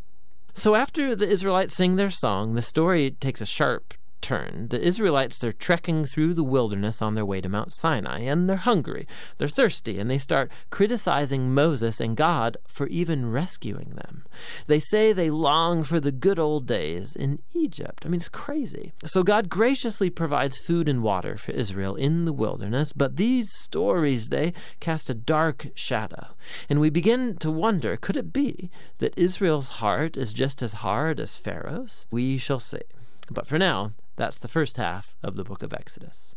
So 0.53 0.75
after 0.75 1.15
the 1.15 1.27
Israelites 1.27 1.75
sing 1.75 1.95
their 1.95 2.09
song, 2.09 2.55
the 2.55 2.61
story 2.61 3.11
takes 3.11 3.39
a 3.41 3.45
sharp 3.45 3.93
turn, 4.27 4.67
the 4.71 4.81
Israelites 4.81 5.41
are 5.41 5.53
trekking 5.53 6.03
through 6.03 6.33
the 6.33 6.43
wilderness 6.43 7.01
on 7.01 7.15
their 7.15 7.25
way 7.25 7.39
to 7.39 7.47
Mount 7.47 7.73
Sinai, 7.73 8.19
and 8.19 8.49
they're 8.49 8.57
hungry, 8.57 9.07
they're 9.37 9.47
thirsty, 9.47 9.99
and 9.99 10.11
they 10.11 10.17
start 10.17 10.51
criticizing 10.69 11.53
Moses 11.53 12.01
and 12.01 12.17
God 12.17 12.57
for 12.67 12.87
even 12.87 13.31
rescuing 13.31 13.93
them. 13.95 14.25
They 14.67 14.79
say 14.79 15.13
they 15.13 15.29
long 15.29 15.85
for 15.85 16.01
the 16.01 16.11
good 16.11 16.39
old 16.39 16.67
days 16.67 17.15
in 17.15 17.39
Egypt. 17.53 18.03
I 18.05 18.09
mean, 18.09 18.19
it's 18.19 18.27
crazy. 18.27 18.91
So 19.05 19.23
God 19.23 19.47
graciously 19.47 20.09
provides 20.09 20.57
food 20.57 20.89
and 20.89 21.01
water 21.01 21.37
for 21.37 21.53
Israel 21.53 21.95
in 21.95 22.25
the 22.25 22.33
wilderness, 22.33 22.91
but 22.91 23.15
these 23.15 23.49
stories, 23.53 24.27
they 24.27 24.51
cast 24.81 25.09
a 25.09 25.13
dark 25.13 25.67
shadow. 25.73 26.35
And 26.67 26.81
we 26.81 26.89
begin 26.89 27.37
to 27.37 27.49
wonder 27.49 27.95
could 27.95 28.17
it 28.17 28.33
be 28.33 28.69
that 28.97 29.13
Israel's 29.15 29.69
heart 29.79 30.17
is 30.17 30.33
just 30.33 30.61
as 30.61 30.73
hard 30.73 31.21
as 31.21 31.37
Pharaoh's? 31.37 32.05
We 32.11 32.37
shall 32.37 32.59
see. 32.59 32.81
But 33.29 33.47
for 33.47 33.57
now, 33.57 33.93
that's 34.17 34.39
the 34.39 34.47
first 34.47 34.75
half 34.77 35.15
of 35.23 35.35
the 35.35 35.43
book 35.43 35.63
of 35.63 35.73
Exodus. 35.73 36.35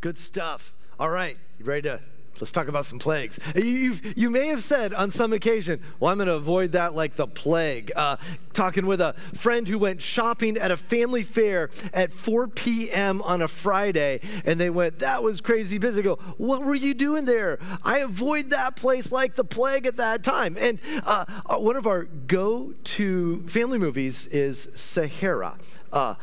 Good 0.00 0.16
stuff. 0.16 0.72
All 0.98 1.10
right, 1.10 1.36
you 1.58 1.64
ready 1.66 1.82
to 1.82 2.00
Let's 2.40 2.52
talk 2.52 2.68
about 2.68 2.84
some 2.84 2.98
plagues. 2.98 3.38
you 3.54 3.94
you 4.14 4.30
may 4.30 4.48
have 4.48 4.62
said 4.62 4.92
on 4.92 5.10
some 5.10 5.32
occasion, 5.32 5.80
well, 5.98 6.12
I'm 6.12 6.18
going 6.18 6.28
to 6.28 6.34
avoid 6.34 6.72
that 6.72 6.94
like 6.94 7.16
the 7.16 7.26
plague. 7.26 7.92
Uh, 7.96 8.16
talking 8.52 8.86
with 8.86 9.00
a 9.00 9.12
friend 9.34 9.68
who 9.68 9.78
went 9.78 10.02
shopping 10.02 10.56
at 10.56 10.70
a 10.70 10.76
Family 10.76 11.22
Fare 11.22 11.70
at 11.92 12.12
4 12.12 12.48
p.m. 12.48 13.22
on 13.22 13.42
a 13.42 13.48
Friday, 13.48 14.20
and 14.44 14.60
they 14.60 14.70
went, 14.70 14.98
that 15.00 15.22
was 15.22 15.40
crazy 15.40 15.78
busy. 15.78 16.02
Go, 16.02 16.16
what 16.36 16.62
were 16.62 16.74
you 16.74 16.94
doing 16.94 17.26
there? 17.26 17.58
I 17.84 17.98
avoid 17.98 18.50
that 18.50 18.76
place 18.76 19.12
like 19.12 19.34
the 19.34 19.44
plague 19.44 19.86
at 19.86 19.96
that 19.96 20.22
time. 20.22 20.56
And 20.58 20.78
uh, 21.04 21.24
uh 21.46 21.58
one 21.58 21.76
of 21.76 21.86
our 21.86 22.04
go 22.04 22.74
to 22.84 23.42
family 23.48 23.78
movies 23.78 24.26
is 24.26 24.68
Sahara. 24.74 25.58
Uh, 25.92 26.14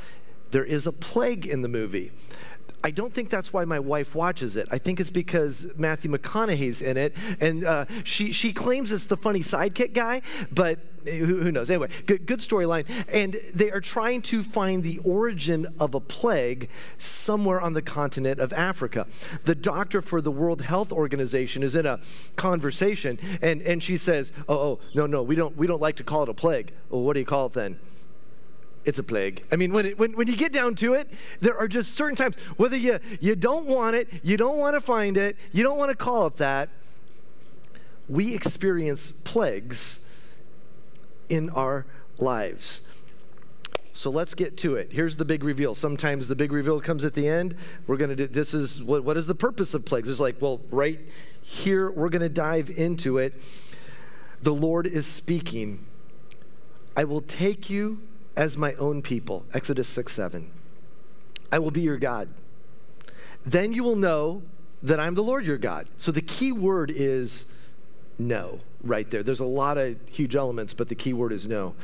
there 0.52 0.66
is 0.66 0.86
a 0.86 0.92
plague 0.92 1.48
in 1.48 1.62
the 1.62 1.68
movie. 1.68 2.12
I 2.84 2.92
don't 2.92 3.14
think 3.14 3.30
that's 3.30 3.54
why 3.54 3.64
my 3.64 3.80
wife 3.80 4.14
watches 4.14 4.58
it. 4.58 4.68
I 4.70 4.78
think 4.78 5.00
it's 5.00 5.10
because 5.10 5.68
Matthew 5.78 6.12
McConaughey's 6.12 6.82
in 6.82 6.98
it, 6.98 7.16
and 7.40 7.64
uh, 7.64 7.86
she 8.04 8.34
she 8.34 8.52
claims 8.52 8.92
it's 8.92 9.06
the 9.06 9.16
funny 9.16 9.40
sidekick 9.40 9.94
guy, 9.94 10.22
but 10.52 10.80
who, 11.06 11.26
who 11.26 11.52
knows? 11.52 11.70
Anyway, 11.70 11.90
good, 12.06 12.26
good 12.26 12.40
storyline. 12.40 12.86
And 13.12 13.38
they 13.54 13.72
are 13.72 13.82
trying 13.82 14.22
to 14.24 14.44
find 14.44 14.84
the 14.84 15.00
origin 15.00 15.68
of 15.80 15.94
a 15.96 16.00
plague 16.00 16.70
somewhere 16.98 17.60
on 17.60 17.74
the 17.74 17.82
continent 17.82 18.40
of 18.40 18.54
Africa. 18.54 19.08
The 19.44 19.56
doctor 19.56 20.02
for 20.02 20.22
the 20.22 20.32
World 20.32 20.62
Health 20.62 20.92
Organization 20.92 21.64
is 21.64 21.76
in 21.76 21.86
a 21.86 22.00
conversation, 22.36 23.20
and, 23.42 23.62
and 23.62 23.82
she 23.82 23.98
says, 23.98 24.32
"Oh, 24.50 24.56
oh, 24.56 24.80
no, 24.94 25.06
no, 25.06 25.24
we 25.24 25.36
don't 25.36 25.56
we 25.56 25.68
don't 25.68 25.82
like 25.82 25.96
to 25.98 26.04
call 26.04 26.24
it 26.24 26.30
a 26.30 26.34
plague. 26.34 26.74
Well, 26.90 27.02
what 27.02 27.14
do 27.14 27.20
you 27.20 27.26
call 27.26 27.48
it 27.48 27.54
then?" 27.54 27.80
It's 28.86 29.00
a 29.00 29.04
plague. 29.04 29.44
I 29.52 29.56
mean, 29.56 29.72
when, 29.74 29.86
it, 29.86 30.00
when, 30.00 30.14
when 30.14 30.28
you 30.28 30.36
get 30.36 30.52
down 30.52 30.76
to 30.76 30.94
it, 30.94 31.10
there 31.40 31.58
are 31.58 31.68
just 31.68 31.94
certain 31.94 32.16
times, 32.16 32.36
whether 32.58 32.78
you, 32.78 33.00
you 33.20 33.36
don't 33.36 33.66
want 33.66 33.96
it, 33.96 34.10
you 34.24 34.38
don't 34.38 34.58
want 34.58 34.76
to 34.76 34.82
find 34.82 35.18
it, 35.18 35.38
you 35.52 35.64
don't 35.64 35.78
want 35.78 35.90
to 35.90 35.96
call 35.96 36.28
it 36.28 36.38
that, 36.38 36.70
we 38.10 38.36
experience 38.36 39.12
plagues 39.12 40.00
in 41.30 41.50
our 41.52 41.86
lives. 42.20 42.88
So 43.94 44.10
let's 44.10 44.34
get 44.34 44.58
to 44.58 44.76
it. 44.76 44.92
Here's 44.92 45.18
the 45.18 45.24
big 45.24 45.44
reveal. 45.44 45.76
Sometimes 45.76 46.28
the 46.28 46.36
big 46.36 46.52
reveal 46.52 46.82
comes 46.82 47.06
at 47.06 47.14
the 47.14 47.28
end. 47.28 47.56
We're 47.88 47.98
going 47.98 48.10
to 48.10 48.16
do 48.16 48.28
this 48.28 48.54
is 48.54 48.84
what, 48.84 49.04
what 49.04 49.16
is 49.18 49.28
the 49.28 49.36
purpose 49.36 49.74
of 49.74 49.86
plagues? 49.86 50.10
It's 50.10 50.20
like, 50.20 50.42
well, 50.42 50.60
right 50.72 51.00
here, 51.42 51.90
we're 51.90 52.10
going 52.10 52.22
to 52.22 52.30
dive 52.30 52.70
into 52.70 53.18
it. 53.18 53.40
The 54.42 54.54
Lord 54.54 54.88
is 54.88 55.06
speaking. 55.06 55.86
I 56.98 57.06
will 57.06 57.22
take 57.22 57.70
you 57.70 58.02
as 58.36 58.58
my 58.58 58.74
own 58.76 59.02
people. 59.02 59.46
Exodus 59.54 59.88
6 59.90 60.12
7. 60.14 60.52
I 61.52 61.60
will 61.60 61.72
be 61.72 61.82
your 61.82 61.98
God. 61.98 62.30
Then 63.46 63.74
you 63.74 63.84
will 63.84 63.96
know 63.96 64.42
that 64.82 65.00
I'm 65.00 65.16
the 65.16 65.24
Lord 65.24 65.46
your 65.46 65.58
God. 65.58 65.88
So 65.98 66.12
the 66.12 66.22
key 66.22 66.52
word 66.52 66.92
is 66.92 67.54
no 68.18 68.62
right 68.84 69.10
there. 69.10 69.24
There's 69.24 69.40
a 69.40 69.46
lot 69.46 69.78
of 69.78 69.98
huge 70.10 70.36
elements, 70.36 70.74
but 70.74 70.90
the 70.90 70.96
key 70.96 71.14
word 71.14 71.32
is 71.32 71.48
no 71.48 71.76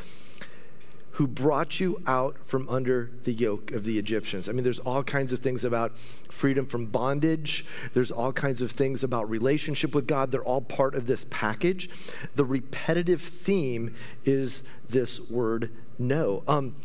who 1.19 1.27
brought 1.27 1.81
you 1.81 2.01
out 2.07 2.37
from 2.45 2.69
under 2.69 3.11
the 3.25 3.33
yoke 3.33 3.71
of 3.71 3.83
the 3.83 3.99
Egyptians. 3.99 4.47
I 4.47 4.53
mean, 4.53 4.63
there's 4.63 4.79
all 4.79 5.03
kinds 5.03 5.33
of 5.33 5.39
things 5.39 5.65
about 5.65 5.97
freedom 5.97 6.65
from 6.65 6.85
bondage, 6.85 7.65
there's 7.93 8.09
all 8.09 8.31
kinds 8.31 8.61
of 8.61 8.71
things 8.71 9.03
about 9.03 9.29
relationship 9.29 9.93
with 9.93 10.07
God. 10.07 10.31
They're 10.31 10.41
all 10.41 10.61
part 10.61 10.95
of 10.95 11.07
this 11.07 11.25
package. 11.29 11.89
The 12.35 12.45
repetitive 12.45 13.21
theme 13.21 13.93
is 14.23 14.63
this 14.87 15.29
word 15.29 15.71
no. 15.97 16.41
Um, 16.47 16.77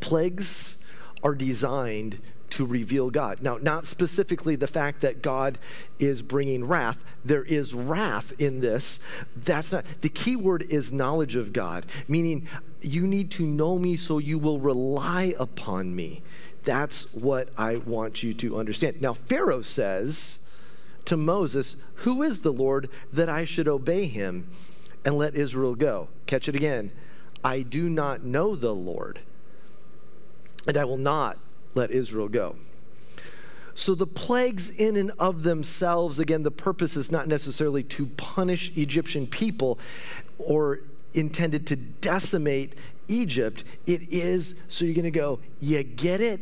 plagues 0.00 0.82
are 1.22 1.36
designed 1.36 2.18
to 2.54 2.64
reveal 2.64 3.10
God. 3.10 3.42
Now, 3.42 3.58
not 3.60 3.84
specifically 3.84 4.54
the 4.54 4.68
fact 4.68 5.00
that 5.00 5.22
God 5.22 5.58
is 5.98 6.22
bringing 6.22 6.66
wrath. 6.66 7.04
There 7.24 7.42
is 7.42 7.74
wrath 7.74 8.32
in 8.38 8.60
this. 8.60 9.00
That's 9.36 9.72
not 9.72 9.84
the 10.02 10.08
key 10.08 10.36
word 10.36 10.62
is 10.62 10.92
knowledge 10.92 11.34
of 11.34 11.52
God, 11.52 11.84
meaning 12.06 12.48
you 12.80 13.08
need 13.08 13.32
to 13.32 13.42
know 13.44 13.78
me 13.78 13.96
so 13.96 14.18
you 14.18 14.38
will 14.38 14.60
rely 14.60 15.34
upon 15.36 15.96
me. 15.96 16.22
That's 16.62 17.12
what 17.12 17.48
I 17.58 17.76
want 17.76 18.22
you 18.22 18.32
to 18.34 18.56
understand. 18.56 19.00
Now, 19.00 19.14
Pharaoh 19.14 19.62
says 19.62 20.46
to 21.06 21.16
Moses, 21.16 21.74
Who 21.96 22.22
is 22.22 22.40
the 22.40 22.52
Lord 22.52 22.88
that 23.12 23.28
I 23.28 23.44
should 23.44 23.66
obey 23.66 24.06
him 24.06 24.46
and 25.04 25.18
let 25.18 25.34
Israel 25.34 25.74
go? 25.74 26.08
Catch 26.26 26.48
it 26.48 26.54
again. 26.54 26.92
I 27.42 27.62
do 27.62 27.90
not 27.90 28.22
know 28.22 28.54
the 28.54 28.74
Lord, 28.74 29.20
and 30.68 30.78
I 30.78 30.84
will 30.84 30.96
not 30.96 31.38
let 31.74 31.90
Israel 31.90 32.28
go. 32.28 32.56
So 33.74 33.94
the 33.94 34.06
plagues, 34.06 34.70
in 34.70 34.96
and 34.96 35.10
of 35.18 35.42
themselves, 35.42 36.20
again, 36.20 36.44
the 36.44 36.50
purpose 36.50 36.96
is 36.96 37.10
not 37.10 37.26
necessarily 37.26 37.82
to 37.84 38.06
punish 38.06 38.70
Egyptian 38.76 39.26
people 39.26 39.78
or 40.38 40.80
intended 41.12 41.66
to 41.68 41.76
decimate 41.76 42.76
Egypt. 43.08 43.64
It 43.86 44.02
is 44.10 44.54
so 44.68 44.84
you're 44.84 44.94
going 44.94 45.04
to 45.04 45.10
go, 45.10 45.40
you 45.60 45.82
get 45.82 46.20
it? 46.20 46.40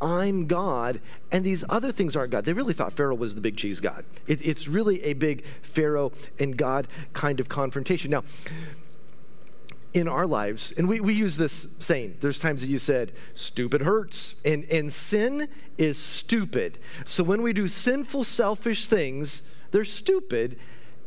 I'm 0.00 0.46
God, 0.46 1.00
and 1.32 1.44
these 1.44 1.64
other 1.70 1.90
things 1.90 2.14
aren't 2.14 2.30
God. 2.30 2.44
They 2.44 2.52
really 2.52 2.74
thought 2.74 2.92
Pharaoh 2.92 3.14
was 3.14 3.34
the 3.34 3.40
big 3.40 3.56
cheese 3.56 3.80
God. 3.80 4.04
It, 4.26 4.44
it's 4.44 4.68
really 4.68 5.02
a 5.02 5.14
big 5.14 5.46
Pharaoh 5.62 6.12
and 6.38 6.58
God 6.58 6.88
kind 7.14 7.40
of 7.40 7.48
confrontation. 7.48 8.10
Now, 8.10 8.24
in 9.94 10.08
our 10.08 10.26
lives, 10.26 10.72
and 10.76 10.88
we, 10.88 10.98
we 10.98 11.14
use 11.14 11.36
this 11.36 11.68
saying, 11.78 12.16
there's 12.20 12.40
times 12.40 12.60
that 12.60 12.66
you 12.66 12.80
said, 12.80 13.12
stupid 13.36 13.82
hurts, 13.82 14.34
and, 14.44 14.64
and 14.64 14.92
sin 14.92 15.48
is 15.78 15.96
stupid. 15.96 16.78
So 17.04 17.22
when 17.22 17.42
we 17.42 17.52
do 17.52 17.68
sinful, 17.68 18.24
selfish 18.24 18.86
things, 18.86 19.42
they're 19.70 19.84
stupid, 19.84 20.58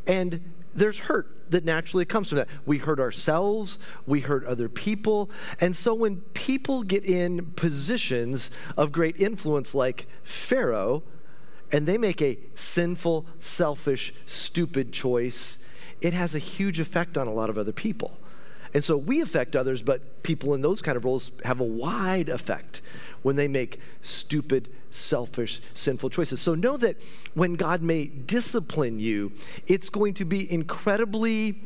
and 0.07 0.53
there's 0.73 0.99
hurt 0.99 1.51
that 1.51 1.65
naturally 1.65 2.05
comes 2.05 2.29
from 2.29 2.37
that. 2.37 2.47
We 2.65 2.77
hurt 2.77 2.99
ourselves, 2.99 3.77
we 4.05 4.21
hurt 4.21 4.45
other 4.45 4.69
people. 4.69 5.29
And 5.59 5.75
so 5.75 5.93
when 5.93 6.17
people 6.33 6.83
get 6.83 7.03
in 7.03 7.47
positions 7.57 8.51
of 8.77 8.93
great 8.93 9.19
influence 9.19 9.75
like 9.75 10.07
Pharaoh, 10.23 11.03
and 11.73 11.85
they 11.87 11.97
make 11.97 12.21
a 12.21 12.39
sinful, 12.55 13.25
selfish, 13.39 14.13
stupid 14.25 14.93
choice, 14.93 15.59
it 15.99 16.13
has 16.13 16.35
a 16.35 16.39
huge 16.39 16.79
effect 16.79 17.17
on 17.17 17.27
a 17.27 17.33
lot 17.33 17.49
of 17.49 17.57
other 17.57 17.73
people. 17.73 18.17
And 18.77 18.83
so 18.83 18.95
we 18.95 19.21
affect 19.21 19.55
others, 19.55 19.81
but 19.81 20.21
people 20.21 20.53
in 20.53 20.61
those 20.61 20.83
kind 20.83 20.97
of 20.97 21.03
roles 21.03 21.31
have 21.43 21.59
a 21.59 21.63
wide 21.63 22.29
effect 22.29 22.83
when 23.23 23.35
they 23.35 23.47
make 23.47 23.79
stupid, 24.03 24.69
selfish, 24.91 25.61
sinful 25.73 26.11
choices. 26.11 26.39
So 26.41 26.53
know 26.53 26.77
that 26.77 26.97
when 27.33 27.55
God 27.55 27.81
may 27.81 28.05
discipline 28.05 28.99
you, 28.99 29.31
it's 29.65 29.89
going 29.89 30.13
to 30.13 30.25
be 30.25 30.53
incredibly 30.53 31.59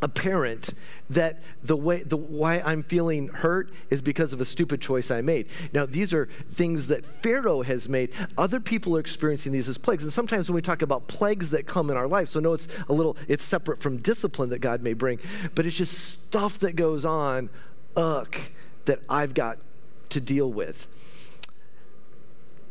apparent 0.00 0.70
that 1.10 1.42
the 1.62 1.76
way 1.76 2.02
the 2.02 2.16
why 2.16 2.60
I'm 2.60 2.82
feeling 2.82 3.28
hurt 3.28 3.70
is 3.90 4.00
because 4.00 4.32
of 4.32 4.40
a 4.40 4.44
stupid 4.44 4.80
choice 4.80 5.10
I 5.10 5.20
made. 5.20 5.48
Now 5.72 5.86
these 5.86 6.12
are 6.12 6.26
things 6.50 6.86
that 6.88 7.04
Pharaoh 7.04 7.62
has 7.62 7.88
made. 7.88 8.12
Other 8.36 8.60
people 8.60 8.96
are 8.96 9.00
experiencing 9.00 9.52
these 9.52 9.68
as 9.68 9.78
plagues. 9.78 10.04
And 10.04 10.12
sometimes 10.12 10.48
when 10.48 10.54
we 10.54 10.62
talk 10.62 10.82
about 10.82 11.08
plagues 11.08 11.50
that 11.50 11.66
come 11.66 11.90
in 11.90 11.96
our 11.96 12.06
life, 12.06 12.28
so 12.28 12.40
no 12.40 12.52
it's 12.52 12.68
a 12.88 12.92
little 12.92 13.16
it's 13.26 13.44
separate 13.44 13.78
from 13.78 13.96
discipline 13.96 14.50
that 14.50 14.60
God 14.60 14.82
may 14.82 14.92
bring, 14.92 15.18
but 15.54 15.66
it's 15.66 15.76
just 15.76 15.98
stuff 15.98 16.58
that 16.60 16.76
goes 16.76 17.04
on 17.04 17.50
ugh 17.96 18.36
that 18.84 19.00
I've 19.08 19.34
got 19.34 19.58
to 20.10 20.20
deal 20.20 20.50
with. 20.50 20.86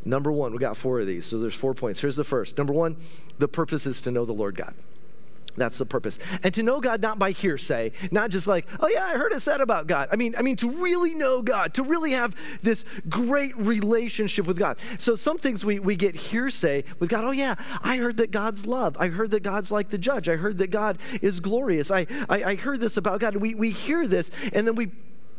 Number 0.06 0.32
1, 0.32 0.54
we 0.54 0.58
got 0.58 0.78
four 0.78 1.02
of 1.02 1.08
these. 1.08 1.26
So 1.26 1.38
there's 1.38 1.54
four 1.54 1.74
points. 1.74 2.00
Here's 2.00 2.16
the 2.16 2.24
first. 2.24 2.58
Number 2.58 2.72
1, 2.72 2.96
the 3.40 3.48
purpose 3.48 3.86
is 3.86 4.00
to 4.02 4.12
know 4.12 4.24
the 4.24 4.34
Lord 4.34 4.56
God. 4.56 4.74
That's 5.58 5.78
the 5.78 5.86
purpose. 5.86 6.20
And 6.44 6.54
to 6.54 6.64
know 6.64 6.80
God 6.80 7.02
not 7.02 7.20
by 7.20 7.32
hearsay, 7.32 7.92
not 8.12 8.30
just 8.30 8.48
like, 8.48 8.68
oh 8.80 8.88
yeah, 8.88 9.06
I 9.06 9.18
heard 9.18 9.34
it 9.34 9.42
said 9.42 9.60
about 9.60 9.88
God. 9.88 10.08
I 10.12 10.16
mean, 10.16 10.36
I 10.38 10.42
mean 10.42 10.56
to 10.58 10.70
really 10.70 11.16
know 11.16 11.42
God, 11.42 11.74
to 11.74 11.84
really 11.84 12.12
have 12.12 12.36
this 12.62 12.86
great 13.10 13.58
relationship 13.58 14.46
with 14.46 14.58
God. 14.58 14.78
So 15.00 15.16
some 15.16 15.38
things 15.38 15.66
we, 15.66 15.80
we 15.80 15.96
get 15.96 16.16
hearsay 16.16 16.84
with 17.00 17.10
God. 17.10 17.26
Oh 17.26 17.32
yeah, 17.32 17.56
I 17.82 17.98
heard 17.98 18.18
that 18.18 18.32
God's 18.32 18.66
love. 18.66 18.96
I 19.00 19.08
heard 19.08 19.32
that 19.32 19.44
God's 19.44 19.72
like 19.72 19.90
the 19.90 19.98
judge. 19.98 20.30
I 20.30 20.36
heard 20.36 20.60
that 20.60 20.72
God 20.72 21.00
is 21.22 21.40
glorious. 21.40 21.90
I, 21.92 22.06
I, 22.30 22.44
I 22.44 22.56
heard 22.56 22.80
this 22.80 22.98
about 22.98 23.20
God. 23.20 23.36
We, 23.38 23.56
we 23.56 23.72
hear 23.72 24.08
this 24.08 24.32
and 24.54 24.68
then 24.68 24.76
we 24.76 24.92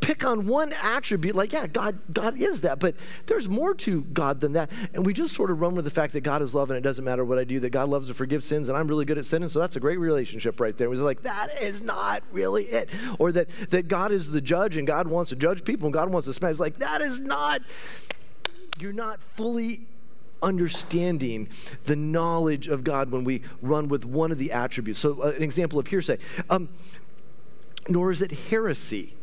pick 0.08 0.24
on 0.24 0.46
one 0.46 0.72
attribute 0.72 1.36
like 1.36 1.52
yeah 1.52 1.66
god 1.66 1.98
god 2.14 2.34
is 2.40 2.62
that 2.62 2.78
but 2.78 2.94
there's 3.26 3.46
more 3.46 3.74
to 3.74 4.04
god 4.04 4.40
than 4.40 4.54
that. 4.54 4.70
And 4.94 5.04
we 5.04 5.12
just 5.12 5.34
sort 5.34 5.50
of 5.50 5.60
run 5.60 5.74
with 5.74 5.84
the 5.84 5.90
fact 5.90 6.14
that 6.14 6.22
god 6.22 6.40
is 6.40 6.54
love 6.54 6.70
and 6.70 6.78
it 6.78 6.80
doesn't 6.80 7.04
matter 7.04 7.26
what 7.26 7.38
i 7.38 7.44
do 7.44 7.60
that 7.60 7.68
god 7.68 7.90
loves 7.90 8.08
to 8.08 8.14
forgive 8.14 8.42
sins 8.42 8.70
and 8.70 8.78
i'm 8.78 8.88
really 8.88 9.04
good 9.04 9.18
at 9.18 9.26
sinning 9.26 9.50
so 9.50 9.58
that's 9.58 9.76
a 9.76 9.80
great 9.80 9.98
relationship 9.98 10.60
right 10.60 10.74
there. 10.78 10.90
It 10.90 10.96
like 11.00 11.24
that 11.24 11.60
is 11.60 11.82
not 11.82 12.22
really 12.32 12.64
it. 12.64 12.88
Or 13.18 13.32
that 13.32 13.50
that 13.68 13.88
god 13.88 14.10
is 14.10 14.30
the 14.30 14.40
judge 14.40 14.78
and 14.78 14.86
god 14.86 15.08
wants 15.08 15.28
to 15.28 15.36
judge 15.36 15.62
people 15.62 15.88
and 15.88 15.92
god 15.92 16.10
wants 16.10 16.26
to 16.26 16.32
smash. 16.32 16.52
It's 16.52 16.60
like 16.60 16.78
that 16.78 17.02
is 17.02 17.20
not 17.20 17.60
you're 18.78 18.94
not 18.94 19.20
fully 19.20 19.86
understanding 20.42 21.50
the 21.84 21.96
knowledge 21.96 22.66
of 22.66 22.82
god 22.82 23.10
when 23.10 23.24
we 23.24 23.42
run 23.60 23.88
with 23.88 24.06
one 24.06 24.32
of 24.32 24.38
the 24.38 24.52
attributes. 24.52 25.00
So 25.00 25.22
uh, 25.22 25.34
an 25.36 25.42
example 25.42 25.78
of 25.78 25.88
hearsay. 25.88 26.18
Um, 26.48 26.70
nor 27.90 28.10
is 28.10 28.22
it 28.22 28.32
heresy 28.32 29.17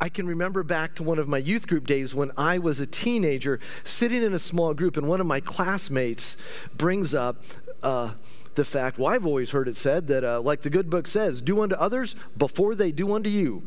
I 0.00 0.08
can 0.08 0.26
remember 0.26 0.62
back 0.62 0.94
to 0.96 1.02
one 1.02 1.18
of 1.18 1.28
my 1.28 1.38
youth 1.38 1.66
group 1.66 1.86
days 1.86 2.14
when 2.14 2.30
I 2.36 2.58
was 2.58 2.78
a 2.78 2.86
teenager 2.86 3.58
sitting 3.82 4.22
in 4.22 4.32
a 4.32 4.38
small 4.38 4.74
group, 4.74 4.96
and 4.96 5.08
one 5.08 5.20
of 5.20 5.26
my 5.26 5.40
classmates 5.40 6.36
brings 6.76 7.14
up 7.14 7.42
uh, 7.82 8.12
the 8.54 8.64
fact, 8.64 8.98
well, 8.98 9.12
I've 9.12 9.26
always 9.26 9.50
heard 9.50 9.68
it 9.68 9.76
said 9.76 10.08
that, 10.08 10.24
uh, 10.24 10.40
like 10.40 10.60
the 10.60 10.70
good 10.70 10.88
book 10.88 11.06
says, 11.06 11.40
do 11.40 11.62
unto 11.62 11.74
others 11.76 12.14
before 12.36 12.74
they 12.74 12.92
do 12.92 13.12
unto 13.14 13.30
you. 13.30 13.62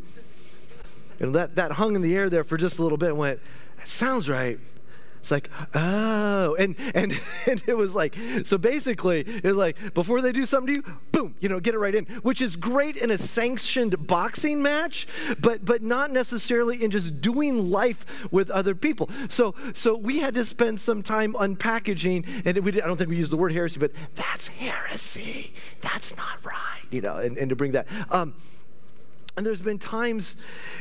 And 1.20 1.36
that, 1.36 1.56
that 1.56 1.74
hung 1.74 1.96
in 1.96 2.02
the 2.02 2.16
air 2.16 2.30
there 2.30 2.44
for 2.44 2.58
just 2.58 2.80
a 2.80 2.84
little 2.84 2.98
bit 2.98 3.10
and 3.10 3.18
went, 3.18 3.40
that 3.78 3.88
sounds 3.88 4.30
right. 4.30 4.60
It's 5.22 5.30
like, 5.30 5.52
oh, 5.76 6.56
and 6.56 6.76
and 6.96 7.14
and 7.48 7.64
it 7.68 7.78
was 7.78 7.94
like, 7.94 8.16
so 8.44 8.58
basically, 8.58 9.22
it's 9.22 9.56
like 9.56 9.94
before 9.94 10.20
they 10.20 10.32
do 10.32 10.48
something 10.48 10.74
to 10.74 10.82
you, 10.82 10.96
boom, 11.12 11.36
you 11.40 11.48
know, 11.48 11.60
get 11.60 11.76
it 11.76 11.78
right 11.78 11.94
in, 11.94 12.06
which 12.24 12.42
is 12.42 12.56
great 12.56 12.98
in 12.98 13.12
a 13.12 13.18
sanctioned 13.20 14.08
boxing 14.08 14.64
match, 14.64 15.08
but 15.40 15.64
but 15.64 15.84
not 15.84 16.10
necessarily 16.10 16.84
in 16.84 16.90
just 16.90 17.22
doing 17.22 17.70
life 17.70 18.32
with 18.32 18.50
other 18.50 18.74
people. 18.74 19.10
So 19.30 19.54
so 19.74 19.96
we 19.96 20.20
had 20.20 20.34
to 20.34 20.44
spend 20.44 20.80
some 20.80 21.04
time 21.04 21.34
unpackaging, 21.34 22.44
and 22.44 22.58
we 22.66 22.82
I 22.82 22.88
don't 22.88 22.98
think 22.98 23.12
we 23.12 23.18
used 23.18 23.32
the 23.32 23.38
word 23.38 23.54
heresy, 23.54 23.80
but 23.80 23.92
that's 24.16 24.48
heresy. 24.48 25.54
That's 25.82 26.18
not 26.18 26.44
right, 26.44 26.86
you 26.90 27.02
know, 27.02 27.18
and, 27.18 27.38
and 27.38 27.50
to 27.50 27.56
bring 27.56 27.74
that. 27.74 27.88
Um, 28.10 28.34
and 29.38 29.46
there's 29.46 29.62
been 29.62 29.80
times 29.80 30.36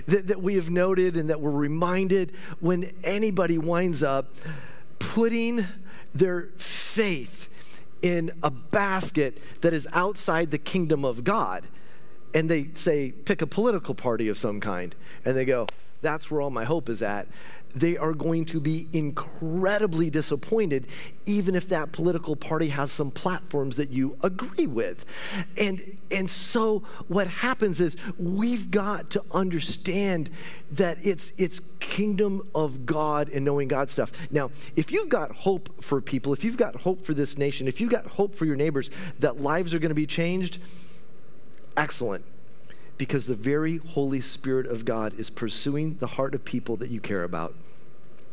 that, 0.06 0.26
that 0.26 0.42
we 0.42 0.56
have 0.56 0.70
noted 0.70 1.16
and 1.16 1.30
that 1.30 1.40
we're 1.40 1.50
reminded 1.50 2.32
when 2.58 2.92
anybody 3.04 3.58
winds 3.58 4.02
up 4.02 4.34
putting 4.98 5.66
their 6.14 6.48
faith 6.56 7.48
in 8.02 8.30
a 8.42 8.50
basket 8.50 9.38
that 9.60 9.72
is 9.72 9.86
outside 9.92 10.50
the 10.50 10.58
kingdom 10.58 11.04
of 11.04 11.22
God. 11.22 11.66
And 12.34 12.48
they 12.48 12.70
say, 12.74 13.12
pick 13.12 13.42
a 13.42 13.46
political 13.46 13.94
party 13.94 14.28
of 14.28 14.38
some 14.38 14.60
kind. 14.60 14.94
And 15.24 15.36
they 15.36 15.44
go, 15.44 15.66
that's 16.02 16.30
where 16.30 16.40
all 16.40 16.50
my 16.50 16.64
hope 16.64 16.88
is 16.88 17.02
at. 17.02 17.28
They 17.74 17.96
are 17.96 18.12
going 18.12 18.44
to 18.46 18.60
be 18.60 18.88
incredibly 18.92 20.10
disappointed, 20.10 20.86
even 21.26 21.54
if 21.54 21.68
that 21.68 21.92
political 21.92 22.36
party 22.36 22.68
has 22.68 22.90
some 22.90 23.10
platforms 23.10 23.76
that 23.76 23.90
you 23.90 24.16
agree 24.22 24.66
with. 24.66 25.04
And, 25.56 25.98
and 26.10 26.28
so 26.28 26.80
what 27.08 27.26
happens 27.26 27.80
is 27.80 27.96
we've 28.18 28.70
got 28.70 29.10
to 29.10 29.22
understand 29.32 30.30
that 30.72 30.98
it's, 31.02 31.32
it's 31.36 31.60
kingdom 31.80 32.48
of 32.54 32.86
God 32.86 33.28
and 33.28 33.44
knowing 33.44 33.68
God 33.68 33.90
stuff. 33.90 34.12
Now, 34.30 34.50
if 34.76 34.92
you've 34.92 35.08
got 35.08 35.32
hope 35.32 35.82
for 35.82 36.00
people, 36.00 36.32
if 36.32 36.44
you've 36.44 36.56
got 36.56 36.76
hope 36.82 37.04
for 37.04 37.14
this 37.14 37.38
nation, 37.38 37.68
if 37.68 37.80
you've 37.80 37.90
got 37.90 38.06
hope 38.06 38.34
for 38.34 38.44
your 38.44 38.56
neighbors 38.56 38.90
that 39.18 39.40
lives 39.40 39.74
are 39.74 39.78
going 39.78 39.90
to 39.90 39.94
be 39.94 40.06
changed, 40.06 40.58
excellent 41.76 42.24
because 43.00 43.26
the 43.26 43.34
very 43.34 43.78
Holy 43.78 44.20
Spirit 44.20 44.66
of 44.66 44.84
God 44.84 45.18
is 45.18 45.30
pursuing 45.30 45.96
the 46.00 46.06
heart 46.06 46.34
of 46.34 46.44
people 46.44 46.76
that 46.76 46.90
you 46.90 47.00
care 47.00 47.24
about. 47.24 47.54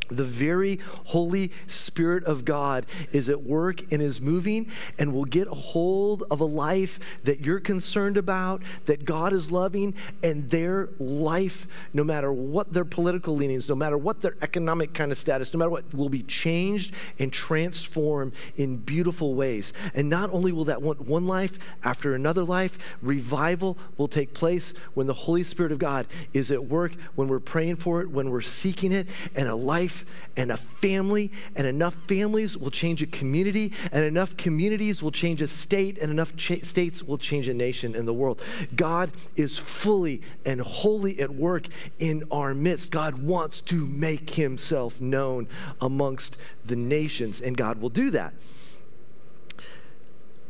The 0.10 0.24
very 0.24 0.80
Holy 1.06 1.52
Spirit 1.66 2.24
of 2.26 2.46
God 2.46 2.86
is 3.12 3.30
at 3.30 3.44
work 3.44 3.92
and 3.92 4.02
is 4.02 4.22
moving 4.22 4.70
and 4.98 5.14
will 5.14 5.26
get 5.26 5.48
a 5.48 5.56
hold 5.56 6.24
of 6.30 6.40
a 6.40 6.46
life 6.46 7.00
that 7.24 7.46
you're 7.46 7.60
concerned 7.60 8.18
about, 8.18 8.62
that 8.86 9.06
God 9.06 9.34
is 9.34 9.52
loving, 9.52 9.94
and 10.24 10.50
their 10.50 10.90
life, 11.00 11.68
no 11.94 12.04
matter 12.04 12.32
what 12.32 12.74
their 12.74 12.86
political 12.86 13.36
leanings, 13.36 13.70
no 13.70 13.76
matter 13.76 13.98
what 13.98 14.22
their 14.22 14.36
economic 14.42 14.94
kind 14.94 15.12
of 15.12 15.18
status, 15.18 15.54
no 15.54 15.58
matter 15.60 15.70
what, 15.70 15.94
will 15.94 16.10
be 16.10 16.24
changed 16.24 16.94
and 17.20 17.32
transformed 17.34 18.34
in 18.56 18.78
beautiful 18.78 19.36
ways. 19.36 19.74
And 19.94 20.10
not 20.10 20.32
only 20.32 20.52
will 20.52 20.66
that 20.66 20.82
one, 20.82 20.98
one 20.98 21.28
life 21.28 21.58
after 21.84 22.16
another 22.16 22.44
life, 22.44 22.78
revival 23.02 23.78
will 23.98 24.08
take 24.08 24.34
place 24.34 24.74
when 24.94 25.08
the 25.08 25.14
Holy 25.14 25.44
Spirit 25.44 25.72
of 25.72 25.80
God 25.80 26.08
is 26.34 26.52
at 26.52 26.66
work, 26.66 26.94
when 27.16 27.28
we're 27.28 27.40
praying 27.40 27.78
for 27.78 28.02
it, 28.02 28.10
when 28.10 28.30
we're 28.30 28.42
seeking 28.42 28.92
it, 28.92 29.08
and 29.36 29.48
a 29.48 29.56
life 29.56 29.97
and 30.36 30.52
a 30.52 30.58
family, 30.58 31.32
and 31.56 31.68
enough 31.68 31.94
families 31.94 32.58
will 32.58 32.72
change 32.72 33.02
a 33.02 33.08
community, 33.08 33.74
and 33.92 34.04
enough 34.04 34.38
communities 34.38 35.02
will 35.02 35.12
change 35.12 35.42
a 35.42 35.48
state, 35.48 35.98
and 35.98 36.12
enough 36.12 36.36
cha- 36.36 36.62
states 36.64 37.04
will 37.04 37.18
change 37.18 37.48
a 37.48 37.54
nation 37.54 37.96
in 37.96 38.06
the 38.06 38.14
world. 38.14 38.42
God 38.76 39.12
is 39.36 39.58
fully 39.58 40.22
and 40.46 40.62
wholly 40.62 41.20
at 41.20 41.34
work 41.34 41.68
in 42.00 42.24
our 42.32 42.54
midst. 42.54 42.92
God 42.92 43.24
wants 43.24 43.62
to 43.62 43.86
make 43.86 44.32
himself 44.32 45.02
known 45.02 45.48
amongst 45.82 46.38
the 46.66 46.76
nations, 46.76 47.42
and 47.42 47.56
God 47.56 47.82
will 47.82 47.90
do 47.90 48.12
that. 48.12 48.34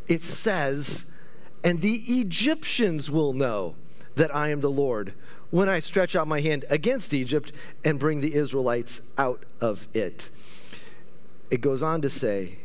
It 0.07 0.21
says, 0.21 1.11
and 1.63 1.81
the 1.81 2.03
Egyptians 2.07 3.11
will 3.11 3.33
know 3.33 3.75
that 4.15 4.33
I 4.33 4.49
am 4.49 4.61
the 4.61 4.69
Lord 4.69 5.13
when 5.49 5.69
I 5.69 5.79
stretch 5.79 6.15
out 6.15 6.27
my 6.27 6.41
hand 6.41 6.65
against 6.69 7.13
Egypt 7.13 7.51
and 7.83 7.99
bring 7.99 8.21
the 8.21 8.35
Israelites 8.35 9.01
out 9.17 9.43
of 9.61 9.87
it. 9.93 10.29
It 11.49 11.61
goes 11.61 11.81
on 11.81 12.01
to 12.01 12.09
say 12.09 12.59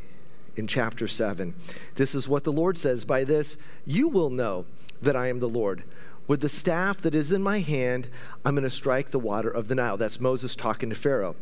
in 0.56 0.66
chapter 0.66 1.08
7 1.08 1.54
this 1.94 2.14
is 2.14 2.28
what 2.28 2.44
the 2.44 2.52
Lord 2.52 2.76
says 2.76 3.04
By 3.04 3.24
this 3.24 3.56
you 3.84 4.08
will 4.08 4.30
know 4.30 4.66
that 5.00 5.16
I 5.16 5.28
am 5.28 5.40
the 5.40 5.48
Lord. 5.48 5.84
With 6.28 6.40
the 6.40 6.48
staff 6.48 7.00
that 7.00 7.14
is 7.14 7.32
in 7.32 7.42
my 7.42 7.60
hand, 7.60 8.08
I'm 8.44 8.54
going 8.54 8.62
to 8.62 8.70
strike 8.70 9.10
the 9.10 9.18
water 9.18 9.50
of 9.50 9.68
the 9.68 9.74
Nile. 9.74 9.96
That's 9.96 10.20
Moses 10.20 10.54
talking 10.54 10.88
to 10.90 10.94
Pharaoh. 10.94 11.34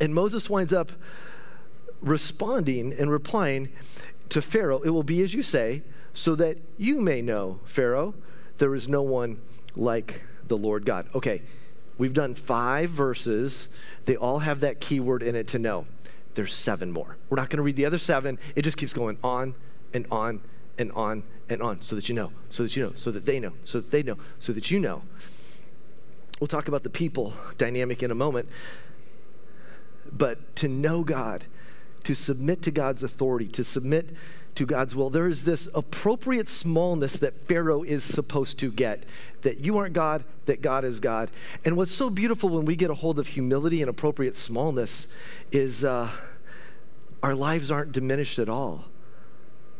And 0.00 0.14
Moses 0.14 0.50
winds 0.50 0.72
up 0.72 0.92
responding 2.02 2.92
and 2.92 3.10
replying 3.10 3.70
to 4.28 4.42
Pharaoh, 4.42 4.82
It 4.82 4.90
will 4.90 5.02
be 5.02 5.22
as 5.22 5.32
you 5.32 5.42
say, 5.42 5.82
so 6.12 6.34
that 6.34 6.58
you 6.76 7.00
may 7.00 7.22
know, 7.22 7.60
Pharaoh, 7.64 8.14
there 8.58 8.74
is 8.74 8.86
no 8.86 9.02
one 9.02 9.40
like 9.74 10.22
the 10.48 10.56
Lord 10.56 10.84
God. 10.84 11.08
Okay, 11.14 11.42
we've 11.98 12.14
done 12.14 12.34
five 12.34 12.90
verses. 12.90 13.68
They 14.04 14.16
all 14.16 14.40
have 14.40 14.60
that 14.60 14.80
keyword 14.80 15.22
in 15.22 15.34
it 15.34 15.48
to 15.48 15.58
know. 15.58 15.86
There's 16.34 16.52
seven 16.52 16.92
more. 16.92 17.16
We're 17.30 17.36
not 17.36 17.48
going 17.50 17.58
to 17.58 17.62
read 17.62 17.76
the 17.76 17.86
other 17.86 17.98
seven. 17.98 18.38
It 18.54 18.62
just 18.62 18.76
keeps 18.76 18.92
going 18.92 19.18
on 19.22 19.54
and 19.94 20.06
on 20.10 20.42
and 20.78 20.92
on 20.92 21.22
and 21.48 21.62
on 21.62 21.80
so 21.82 21.96
that 21.96 22.08
you 22.08 22.14
know, 22.14 22.32
so 22.50 22.62
that 22.62 22.76
you 22.76 22.82
know, 22.82 22.92
so 22.94 23.10
that 23.10 23.24
they 23.24 23.40
know, 23.40 23.52
so 23.64 23.80
that 23.80 23.90
they 23.90 24.02
know, 24.02 24.18
so 24.38 24.52
that 24.52 24.70
you 24.70 24.78
know. 24.78 25.02
We'll 26.40 26.48
talk 26.48 26.68
about 26.68 26.82
the 26.82 26.90
people 26.90 27.32
dynamic 27.56 28.02
in 28.02 28.10
a 28.10 28.14
moment. 28.14 28.48
But 30.12 30.54
to 30.56 30.68
know 30.68 31.02
God, 31.02 31.46
to 32.04 32.14
submit 32.14 32.62
to 32.62 32.70
God's 32.70 33.02
authority, 33.02 33.48
to 33.48 33.64
submit 33.64 34.10
to 34.56 34.66
God's 34.66 34.96
will. 34.96 35.10
There 35.10 35.26
is 35.26 35.44
this 35.44 35.68
appropriate 35.74 36.48
smallness 36.48 37.18
that 37.18 37.46
Pharaoh 37.46 37.82
is 37.82 38.02
supposed 38.04 38.58
to 38.58 38.70
get 38.70 39.04
that 39.42 39.60
you 39.60 39.78
aren't 39.78 39.94
God, 39.94 40.24
that 40.46 40.60
God 40.60 40.84
is 40.84 40.98
God. 40.98 41.30
And 41.64 41.76
what's 41.76 41.92
so 41.92 42.10
beautiful 42.10 42.48
when 42.48 42.64
we 42.64 42.74
get 42.74 42.90
a 42.90 42.94
hold 42.94 43.18
of 43.18 43.28
humility 43.28 43.80
and 43.80 43.88
appropriate 43.88 44.36
smallness 44.36 45.06
is 45.52 45.84
uh, 45.84 46.10
our 47.22 47.34
lives 47.34 47.70
aren't 47.70 47.92
diminished 47.92 48.38
at 48.38 48.48
all. 48.48 48.86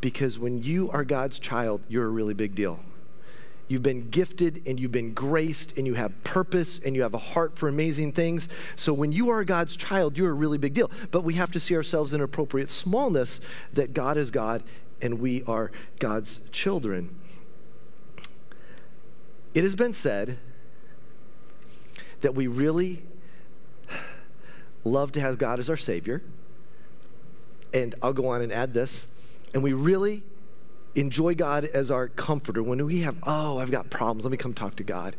Because 0.00 0.38
when 0.38 0.62
you 0.62 0.90
are 0.90 1.04
God's 1.04 1.38
child, 1.38 1.80
you're 1.88 2.04
a 2.04 2.10
really 2.10 2.34
big 2.34 2.54
deal. 2.54 2.80
You've 3.68 3.82
been 3.82 4.10
gifted 4.10 4.62
and 4.66 4.78
you've 4.78 4.92
been 4.92 5.12
graced 5.12 5.76
and 5.76 5.86
you 5.86 5.94
have 5.94 6.22
purpose 6.22 6.78
and 6.78 6.94
you 6.94 7.02
have 7.02 7.14
a 7.14 7.18
heart 7.18 7.58
for 7.58 7.68
amazing 7.68 8.12
things. 8.12 8.48
So 8.76 8.92
when 8.92 9.10
you 9.10 9.28
are 9.30 9.42
God's 9.44 9.76
child, 9.76 10.16
you're 10.16 10.30
a 10.30 10.34
really 10.34 10.58
big 10.58 10.74
deal. 10.74 10.90
But 11.10 11.22
we 11.22 11.34
have 11.34 11.50
to 11.52 11.60
see 11.60 11.74
ourselves 11.74 12.12
in 12.14 12.20
appropriate 12.20 12.70
smallness 12.70 13.40
that 13.72 13.92
God 13.92 14.16
is 14.16 14.30
God 14.30 14.62
and 15.02 15.18
we 15.18 15.42
are 15.44 15.72
God's 15.98 16.48
children. 16.50 17.14
It 19.52 19.64
has 19.64 19.74
been 19.74 19.94
said 19.94 20.38
that 22.20 22.34
we 22.34 22.46
really 22.46 23.02
love 24.84 25.12
to 25.12 25.20
have 25.20 25.38
God 25.38 25.58
as 25.58 25.68
our 25.68 25.76
Savior. 25.76 26.22
And 27.74 27.94
I'll 28.00 28.12
go 28.12 28.28
on 28.28 28.42
and 28.42 28.52
add 28.52 28.74
this. 28.74 29.06
And 29.52 29.62
we 29.62 29.72
really 29.72 30.22
enjoy 30.96 31.34
God 31.34 31.64
as 31.66 31.90
our 31.90 32.08
comforter. 32.08 32.62
When 32.62 32.84
we 32.84 33.00
have, 33.02 33.16
oh, 33.22 33.58
I've 33.58 33.70
got 33.70 33.90
problems, 33.90 34.24
let 34.24 34.30
me 34.30 34.36
come 34.36 34.54
talk 34.54 34.76
to 34.76 34.84
God. 34.84 35.14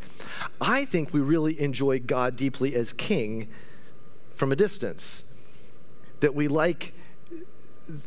I 0.59 0.85
think 0.85 1.13
we 1.13 1.21
really 1.21 1.59
enjoy 1.59 1.99
God 1.99 2.35
deeply 2.35 2.75
as 2.75 2.91
king 2.93 3.47
from 4.33 4.51
a 4.51 4.55
distance. 4.55 5.23
That 6.19 6.33
we 6.33 6.47
like 6.47 6.93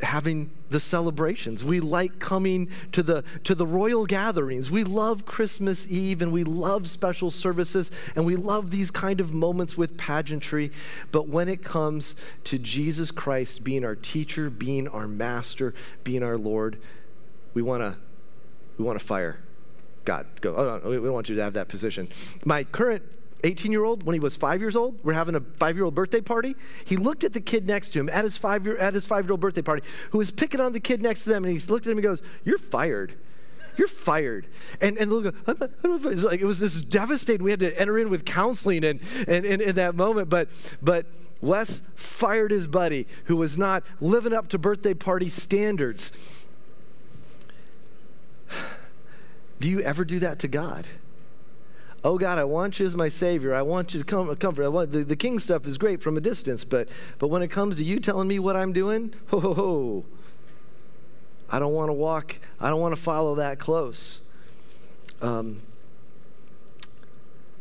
having 0.03 0.51
the 0.69 0.81
celebrations. 0.81 1.65
We 1.65 1.81
like 1.81 2.19
coming 2.19 2.69
to 2.93 3.03
the 3.03 3.25
to 3.45 3.55
the 3.55 3.67
royal 3.67 4.05
gatherings. 4.05 4.71
We 4.71 4.85
love 4.85 5.25
Christmas 5.25 5.87
Eve 5.89 6.21
and 6.21 6.33
we 6.33 6.45
love 6.45 6.89
special 6.89 7.31
services 7.31 7.91
and 8.15 8.25
we 8.25 8.37
love 8.37 8.71
these 8.71 8.91
kind 8.91 9.21
of 9.21 9.33
moments 9.33 9.77
with 9.77 9.97
pageantry. 9.97 10.71
But 11.13 11.29
when 11.29 11.49
it 11.49 11.63
comes 11.63 12.15
to 12.45 12.59
Jesus 12.59 13.11
Christ 13.11 13.65
being 13.65 13.85
our 13.85 13.97
teacher, 13.97 14.51
being 14.51 14.89
our 14.89 15.09
master, 15.09 15.73
being 16.05 16.23
our 16.23 16.37
Lord, 16.37 16.79
we 17.55 17.63
want 17.63 17.83
to 17.83 17.97
we 18.79 18.85
want 18.85 18.99
to 18.99 19.05
fire 19.05 19.41
God. 20.05 20.27
Go. 20.41 20.57
Oh, 20.57 20.81
no, 20.83 20.91
we 20.91 20.97
don't 20.97 21.13
want 21.13 21.29
you 21.29 21.37
to 21.37 21.43
have 21.43 21.53
that 21.55 21.69
position. 21.69 22.09
My 22.45 22.65
current 22.65 23.03
18 23.45 23.73
year 23.73 23.85
old, 23.85 24.03
when 24.05 24.15
he 24.15 24.21
was 24.21 24.37
five 24.37 24.61
years 24.61 24.77
old, 24.77 24.99
we're 25.05 25.13
having 25.13 25.35
a 25.35 25.41
five 25.41 25.77
year 25.77 25.85
old 25.85 25.95
birthday 25.95 26.21
party. 26.21 26.57
He 26.85 26.97
looked 26.97 27.25
at 27.25 27.33
the 27.33 27.41
kid 27.41 27.67
next 27.67 27.91
to 27.91 28.01
him 28.01 28.09
at 28.09 28.25
his 28.25 28.37
five 28.37 28.67
year 28.67 28.77
at 28.79 28.95
his 28.95 29.07
five 29.07 29.25
year 29.25 29.33
old 29.33 29.41
birthday 29.41 29.63
party, 29.63 29.83
who 30.11 30.19
was 30.19 30.31
picking 30.31 30.61
on 30.61 30.73
the 30.73 30.81
kid 30.81 31.03
next 31.03 31.25
to 31.25 31.31
them, 31.31 31.45
and 31.45 31.53
he 31.53 31.67
looked 31.67 31.87
at 31.87 31.93
him 31.93 31.99
and 31.99 32.05
goes, 32.05 32.23
"You're 32.45 32.59
fired." 32.59 33.15
You're 33.77 33.89
fired. 33.89 34.47
And, 34.83 34.99
and 34.99 35.11
look, 35.11 35.35
it 35.47 35.89
was 35.89 36.25
like 36.25 36.41
it 36.41 36.45
was 36.45 36.59
this 36.59 36.83
devastating. 36.83 37.43
We 37.43 37.51
had 37.51 37.61
to 37.61 37.81
enter 37.81 37.99
in 37.99 38.11
with 38.11 38.27
counseling 38.27 38.85
and, 38.85 39.01
and, 39.27 39.47
and 39.47 39.63
in 39.63 39.77
that 39.77 39.95
moment. 39.95 40.29
But, 40.29 40.49
but 40.83 41.07
Wes 41.41 41.81
fired 41.95 42.51
his 42.51 42.67
buddy 42.67 43.07
who 43.25 43.37
was 43.37 43.57
not 43.57 43.85
living 44.01 44.35
up 44.35 44.49
to 44.49 44.59
birthday 44.59 44.93
party 44.93 45.31
standards. 45.31 46.40
Do 49.61 49.69
you 49.69 49.81
ever 49.81 50.05
do 50.05 50.19
that 50.21 50.39
to 50.41 50.49
God? 50.49 50.87
Oh 52.03 52.17
God, 52.17 52.39
I 52.39 52.45
want 52.45 52.81
you 52.81 52.87
as 52.87 52.97
my 52.97 53.11
Savior. 53.11 53.55
I 53.55 53.61
want 53.61 53.93
you 53.93 54.01
to 54.01 54.07
come 54.07 54.35
comfort. 54.37 54.65
I 54.65 54.69
want, 54.69 54.93
the, 54.93 55.05
the 55.05 55.17
king 55.17 55.39
stuff 55.39 55.67
is 55.67 55.77
great 55.77 56.03
from 56.03 56.17
a 56.17 56.21
distance, 56.21 56.65
but 56.65 56.89
but 57.19 57.29
when 57.29 57.43
it 57.43 57.49
comes 57.49 57.77
to 57.77 57.85
you 57.85 58.01
telling 58.01 58.27
me 58.27 58.39
what 58.39 58.57
I'm 58.57 58.73
doing, 58.73 59.13
ho 59.29 59.41
ho 59.41 59.55
ho. 59.55 60.05
I 61.51 61.59
don't 61.59 61.75
want 61.75 61.89
to 61.91 61.93
walk. 61.93 62.37
I 62.59 62.71
don't 62.71 62.81
want 62.81 62.95
to 62.95 63.01
follow 63.01 63.35
that 63.35 63.59
close. 63.59 64.23
Um, 65.21 65.61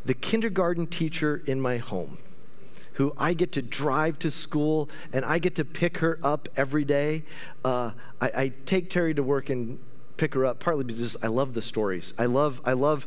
the 0.04 0.14
kindergarten 0.14 0.86
teacher 0.86 1.42
in 1.44 1.60
my 1.60 1.76
home, 1.76 2.18
who 2.94 3.12
I 3.18 3.34
get 3.34 3.52
to 3.52 3.62
drive 3.62 4.18
to 4.20 4.30
school 4.30 4.88
and 5.12 5.24
I 5.24 5.38
get 5.38 5.54
to 5.56 5.64
pick 5.64 5.98
her 5.98 6.18
up 6.22 6.48
every 6.56 6.84
day. 6.84 7.24
Uh, 7.62 7.90
I, 8.20 8.30
I 8.34 8.52
take 8.64 8.88
Terry 8.88 9.12
to 9.12 9.22
work 9.22 9.50
and 9.50 9.78
pick 10.20 10.34
her 10.34 10.44
up 10.44 10.60
partly 10.60 10.84
because 10.84 11.16
I 11.22 11.28
love 11.28 11.54
the 11.54 11.62
stories. 11.62 12.12
I 12.18 12.26
love 12.26 12.60
I 12.66 12.74
love 12.74 13.06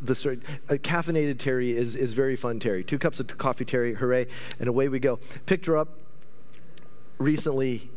the 0.00 0.14
story. 0.14 0.40
Uh, 0.68 0.74
caffeinated 0.74 1.38
Terry 1.38 1.74
is 1.74 1.96
is 1.96 2.12
very 2.12 2.36
fun. 2.36 2.60
Terry, 2.60 2.84
two 2.84 2.98
cups 2.98 3.18
of 3.18 3.38
coffee, 3.38 3.64
Terry, 3.64 3.94
hooray, 3.94 4.26
and 4.58 4.68
away 4.68 4.88
we 4.88 5.00
go. 5.00 5.18
Picked 5.46 5.66
her 5.66 5.76
up 5.76 5.88
recently. 7.18 7.90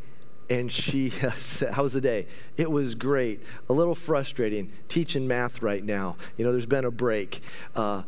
And 0.49 0.69
she 0.71 1.09
said, 1.37 1.73
How 1.73 1.83
was 1.83 1.93
the 1.93 2.01
day? 2.01 2.27
It 2.57 2.69
was 2.69 2.95
great. 2.95 3.41
A 3.69 3.73
little 3.73 3.95
frustrating 3.95 4.71
teaching 4.87 5.27
math 5.27 5.61
right 5.61 5.83
now. 5.83 6.17
You 6.37 6.45
know, 6.45 6.51
there's 6.51 6.65
been 6.65 6.85
a 6.85 6.91
break. 6.91 7.41
Uh, 7.75 8.03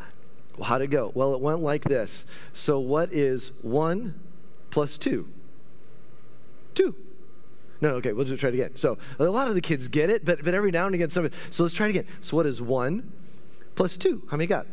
how'd 0.61 0.81
it 0.81 0.87
go? 0.87 1.11
Well, 1.15 1.33
it 1.33 1.39
went 1.39 1.61
like 1.61 1.85
this. 1.85 2.25
So, 2.51 2.77
what 2.77 3.11
is 3.13 3.51
1 3.61 4.19
plus 4.69 4.97
2? 4.97 5.27
2. 6.75 6.95
No, 7.81 7.95
okay, 7.95 8.13
we'll 8.13 8.25
just 8.25 8.39
try 8.39 8.49
it 8.49 8.53
again. 8.53 8.75
So, 8.75 8.97
a 9.19 9.25
lot 9.25 9.47
of 9.47 9.55
the 9.55 9.61
kids 9.61 9.87
get 9.87 10.09
it, 10.09 10.25
but, 10.25 10.43
but 10.43 10.53
every 10.53 10.71
now 10.71 10.85
and 10.85 10.95
again, 10.95 11.09
some. 11.09 11.29
So, 11.51 11.63
let's 11.63 11.75
try 11.75 11.87
it 11.87 11.89
again. 11.89 12.05
So, 12.21 12.37
what 12.37 12.45
is 12.45 12.61
1 12.61 13.11
plus 13.75 13.97
2? 13.97 14.27
How 14.31 14.37
many 14.37 14.47
got? 14.47 14.67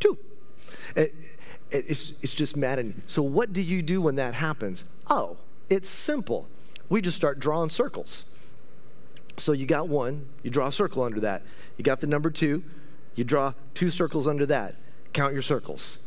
2. 0.00 0.18
It, 0.96 1.14
it, 1.70 1.84
it's, 1.88 2.12
it's 2.22 2.34
just 2.34 2.56
maddening. 2.56 3.02
So, 3.06 3.22
what 3.22 3.52
do 3.52 3.60
you 3.60 3.82
do 3.82 4.00
when 4.00 4.16
that 4.16 4.34
happens? 4.34 4.84
Oh, 5.08 5.36
it's 5.68 5.88
simple. 5.88 6.48
We 6.88 7.00
just 7.00 7.16
start 7.16 7.38
drawing 7.38 7.70
circles. 7.70 8.24
So, 9.36 9.52
you 9.52 9.66
got 9.66 9.88
one, 9.88 10.28
you 10.42 10.50
draw 10.50 10.68
a 10.68 10.72
circle 10.72 11.02
under 11.02 11.20
that. 11.20 11.42
You 11.76 11.84
got 11.84 12.00
the 12.00 12.06
number 12.06 12.30
2, 12.30 12.62
you 13.14 13.24
draw 13.24 13.52
two 13.74 13.90
circles 13.90 14.26
under 14.26 14.46
that. 14.46 14.76
Count 15.12 15.32
your 15.34 15.42
circles. 15.42 15.98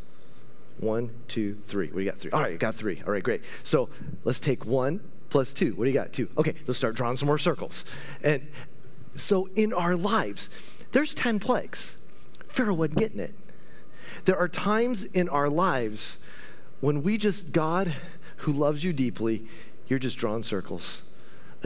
One, 0.78 1.10
two, 1.28 1.56
three. 1.64 1.88
We 1.88 2.04
got? 2.04 2.18
Three. 2.18 2.30
All 2.32 2.40
right, 2.40 2.52
you 2.52 2.58
got 2.58 2.74
three. 2.74 3.02
All 3.06 3.12
right, 3.12 3.22
great. 3.22 3.42
So 3.62 3.88
let's 4.24 4.40
take 4.40 4.66
one 4.66 5.00
plus 5.30 5.52
two. 5.52 5.74
What 5.74 5.84
do 5.84 5.90
you 5.90 5.94
got? 5.94 6.12
Two. 6.12 6.28
Okay, 6.36 6.54
let's 6.66 6.78
start 6.78 6.94
drawing 6.94 7.16
some 7.16 7.26
more 7.26 7.38
circles. 7.38 7.84
And 8.22 8.46
so 9.14 9.48
in 9.54 9.72
our 9.72 9.96
lives, 9.96 10.50
there's 10.92 11.14
10 11.14 11.38
plagues. 11.38 11.96
Pharaoh 12.48 12.74
wasn't 12.74 12.98
getting 12.98 13.20
it. 13.20 13.34
There 14.24 14.36
are 14.36 14.48
times 14.48 15.04
in 15.04 15.28
our 15.28 15.48
lives 15.48 16.24
when 16.80 17.02
we 17.02 17.18
just, 17.18 17.52
God 17.52 17.92
who 18.38 18.52
loves 18.52 18.84
you 18.84 18.92
deeply, 18.92 19.46
you're 19.86 19.98
just 19.98 20.18
drawing 20.18 20.42
circles 20.42 21.05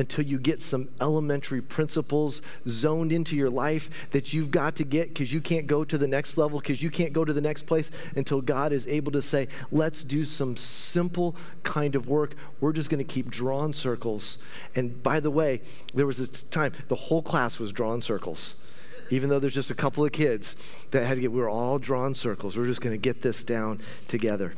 until 0.01 0.25
you 0.25 0.39
get 0.39 0.63
some 0.63 0.89
elementary 0.99 1.61
principles 1.61 2.41
zoned 2.67 3.13
into 3.13 3.37
your 3.37 3.51
life 3.51 3.91
that 4.13 4.33
you've 4.33 4.51
got 4.51 4.75
to 4.75 4.83
get 4.83 5.09
because 5.09 5.31
you 5.31 5.43
can't 5.43 5.67
go 5.67 5.85
to 5.85 5.99
the 5.99 6.09
next 6.09 6.39
level, 6.39 6.59
because 6.59 6.83
you 6.83 6.91
can't 6.91 7.13
go 7.13 7.23
to 7.23 7.35
the 7.35 7.41
next 7.41 7.67
place 7.67 7.91
until 8.17 8.41
God 8.41 8.73
is 8.73 8.87
able 8.87 9.13
to 9.13 9.21
say, 9.21 9.47
let's 9.71 10.03
do 10.03 10.25
some 10.25 10.57
simple 10.57 11.37
kind 11.65 11.95
of 11.95 12.09
work. 12.09 12.35
We're 12.61 12.73
just 12.73 12.89
going 12.89 13.05
to 13.05 13.13
keep 13.13 13.31
drawing 13.31 13.75
circles. 13.75 14.39
And 14.75 15.03
by 15.03 15.21
the 15.21 15.31
way, 15.31 15.61
there 15.93 16.07
was 16.07 16.19
a 16.19 16.27
time 16.27 16.73
the 16.89 16.97
whole 16.97 17.21
class 17.21 17.59
was 17.59 17.71
drawing 17.71 18.01
circles. 18.01 18.65
Even 19.11 19.29
though 19.29 19.39
there's 19.39 19.55
just 19.55 19.71
a 19.71 19.75
couple 19.75 20.03
of 20.03 20.13
kids 20.13 20.87
that 20.93 21.05
had 21.05 21.17
to 21.17 21.21
get, 21.21 21.31
we 21.31 21.41
were 21.41 21.51
all 21.51 21.79
drawing 21.79 22.15
circles. 22.15 22.57
We're 22.57 22.67
just 22.67 22.81
going 22.81 22.95
to 22.95 22.99
get 22.99 23.21
this 23.21 23.43
down 23.43 23.81
together. 24.09 24.55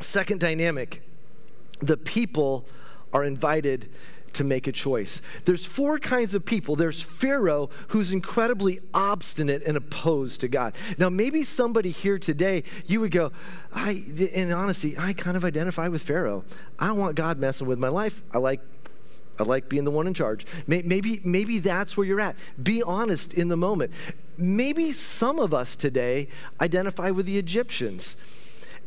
Second 0.00 0.40
dynamic 0.40 1.02
the 1.80 1.96
people 1.96 2.66
are 3.10 3.24
invited 3.24 3.88
to 4.34 4.44
make 4.44 4.66
a 4.66 4.72
choice. 4.72 5.20
There's 5.44 5.66
four 5.66 5.98
kinds 5.98 6.34
of 6.34 6.44
people. 6.44 6.76
There's 6.76 7.02
Pharaoh, 7.02 7.70
who's 7.88 8.12
incredibly 8.12 8.80
obstinate 8.94 9.62
and 9.64 9.76
opposed 9.76 10.40
to 10.40 10.48
God. 10.48 10.74
Now, 10.98 11.08
maybe 11.08 11.42
somebody 11.42 11.90
here 11.90 12.18
today, 12.18 12.64
you 12.86 13.00
would 13.00 13.12
go, 13.12 13.32
I, 13.72 13.92
in 14.32 14.52
honesty, 14.52 14.96
I 14.98 15.12
kind 15.12 15.36
of 15.36 15.44
identify 15.44 15.88
with 15.88 16.02
Pharaoh. 16.02 16.44
I 16.78 16.92
want 16.92 17.16
God 17.16 17.38
messing 17.38 17.66
with 17.66 17.78
my 17.78 17.88
life. 17.88 18.22
I 18.32 18.38
like 18.38 18.60
I 19.40 19.42
like 19.42 19.70
being 19.70 19.84
the 19.84 19.90
one 19.90 20.06
in 20.06 20.12
charge. 20.12 20.44
Maybe, 20.66 21.20
maybe 21.24 21.60
that's 21.60 21.96
where 21.96 22.06
you're 22.06 22.20
at. 22.20 22.36
Be 22.62 22.82
honest 22.82 23.32
in 23.32 23.48
the 23.48 23.56
moment. 23.56 23.90
Maybe 24.36 24.92
some 24.92 25.38
of 25.38 25.54
us 25.54 25.76
today 25.76 26.28
identify 26.60 27.10
with 27.10 27.24
the 27.24 27.38
Egyptians. 27.38 28.16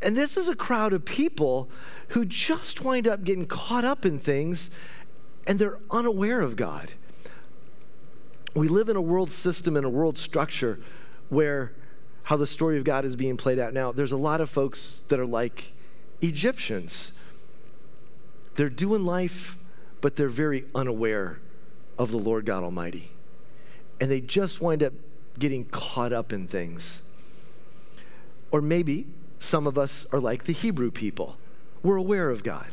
And 0.03 0.15
this 0.15 0.37
is 0.37 0.47
a 0.47 0.55
crowd 0.55 0.93
of 0.93 1.05
people 1.05 1.71
who 2.09 2.23
just 2.25 2.81
wind 2.81 3.07
up 3.07 3.23
getting 3.23 3.47
caught 3.47 3.83
up 3.83 4.05
in 4.05 4.19
things 4.19 4.69
and 5.45 5.59
they're 5.59 5.79
unaware 5.91 6.41
of 6.41 6.55
God. 6.55 6.93
We 8.55 8.67
live 8.67 8.89
in 8.89 8.95
a 8.95 9.01
world 9.01 9.31
system 9.31 9.75
and 9.75 9.85
a 9.85 9.89
world 9.89 10.17
structure 10.17 10.79
where 11.29 11.73
how 12.23 12.37
the 12.37 12.47
story 12.47 12.77
of 12.77 12.83
God 12.83 13.03
is 13.03 13.15
being 13.15 13.35
played 13.35 13.59
out 13.59 13.73
now. 13.73 13.91
There's 13.91 14.11
a 14.11 14.17
lot 14.17 14.39
of 14.39 14.49
folks 14.49 15.03
that 15.09 15.19
are 15.19 15.25
like 15.25 15.73
Egyptians. 16.21 17.13
They're 18.55 18.69
doing 18.69 19.03
life, 19.03 19.57
but 19.99 20.15
they're 20.15 20.29
very 20.29 20.65
unaware 20.73 21.39
of 21.97 22.11
the 22.11 22.17
Lord 22.17 22.45
God 22.45 22.63
Almighty. 22.63 23.11
And 23.99 24.09
they 24.09 24.21
just 24.21 24.61
wind 24.61 24.83
up 24.83 24.93
getting 25.37 25.65
caught 25.65 26.13
up 26.13 26.31
in 26.31 26.47
things. 26.47 27.01
Or 28.51 28.61
maybe 28.61 29.07
some 29.39 29.67
of 29.67 29.77
us 29.77 30.05
are 30.13 30.19
like 30.19 30.45
the 30.45 30.53
Hebrew 30.53 30.91
people. 30.91 31.37
We're 31.81 31.97
aware 31.97 32.29
of 32.29 32.43
God. 32.43 32.71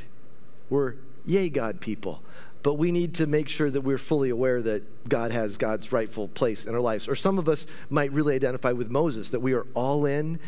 We're 0.69 0.95
yay 1.27 1.49
God 1.49 1.81
people 1.81 2.23
but 2.63 2.75
we 2.75 2.93
need 2.93 3.15
to 3.15 3.27
make 3.27 3.49
sure 3.49 3.71
that 3.71 3.81
we're 3.81 3.99
fully 3.99 4.31
aware 4.31 4.61
that 4.61 5.09
God 5.09 5.33
has 5.33 5.57
God's 5.57 5.93
rightful 5.93 6.29
place 6.29 6.67
in 6.67 6.75
our 6.75 6.81
lives. 6.81 7.09
Or 7.09 7.15
some 7.15 7.39
of 7.39 7.49
us 7.49 7.67
might 7.89 8.13
really 8.13 8.35
identify 8.35 8.73
with 8.73 8.91
Moses, 8.91 9.31
that 9.31 9.41
we 9.41 9.55
are 9.55 9.67
all 9.75 10.05
in. 10.05 10.39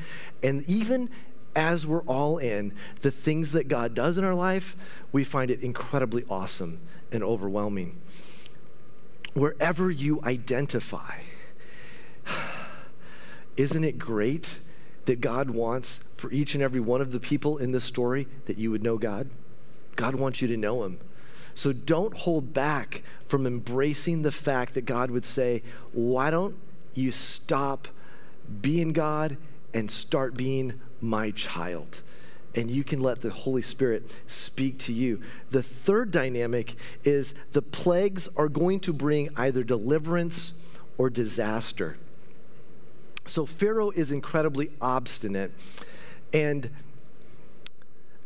And 0.43 0.63
even 0.69 1.09
as 1.57 1.87
we're 1.87 2.03
all 2.03 2.39
in, 2.39 2.75
the 3.01 3.11
things 3.11 3.53
that 3.53 3.69
God 3.69 3.95
does 3.95 4.19
in 4.19 4.25
our 4.25 4.35
life, 4.35 4.77
we 5.11 5.25
find 5.25 5.51
it 5.51 5.61
incredibly 5.61 6.25
awesome 6.29 6.81
and 7.11 7.23
overwhelming. 7.23 8.01
Wherever 9.35 9.91
you 9.91 10.21
identify, 10.23 11.21
isn't 13.57 13.85
it 13.85 13.99
great 13.99 14.59
that 15.07 15.21
God 15.21 15.51
wants 15.51 16.05
for 16.17 16.31
each 16.31 16.55
and 16.55 16.63
every 16.63 16.81
one 16.81 17.01
of 17.01 17.13
the 17.13 17.21
people 17.21 17.57
in 17.57 17.73
this 17.73 17.85
story 17.85 18.29
that 18.45 18.59
you 18.59 18.71
would 18.71 18.83
know 18.83 18.99
God? 18.99 19.31
God 19.97 20.15
wants 20.15 20.43
you 20.43 20.49
to 20.49 20.57
know 20.57 20.85
Him. 20.85 20.99
So 21.55 21.73
don't 21.73 22.17
hold 22.17 22.53
back 22.53 23.03
from 23.27 23.47
embracing 23.47 24.23
the 24.23 24.33
fact 24.33 24.75
that 24.75 24.85
God 24.85 25.11
would 25.11 25.25
say, 25.25 25.63
Why 25.93 26.31
don't 26.31 26.57
you 26.95 27.11
stop 27.11 27.89
being 28.61 28.93
God 28.93 29.37
and 29.73 29.91
start 29.91 30.35
being 30.35 30.81
my 31.01 31.31
child? 31.31 32.03
And 32.55 32.71
you 32.71 32.85
can 32.85 33.01
let 33.01 33.23
the 33.23 33.31
Holy 33.31 33.63
Spirit 33.63 34.21
speak 34.27 34.79
to 34.81 34.93
you. 34.93 35.23
The 35.51 35.63
third 35.63 36.11
dynamic 36.11 36.75
is 37.03 37.33
the 37.53 37.63
plagues 37.63 38.29
are 38.37 38.49
going 38.49 38.81
to 38.81 38.93
bring 38.93 39.31
either 39.37 39.65
deliverance 39.65 40.61
or 40.99 41.09
disaster. 41.09 41.97
So 43.25 43.47
Pharaoh 43.47 43.91
is 43.91 44.13
incredibly 44.13 44.71
obstinate. 44.81 45.53
And 46.35 46.71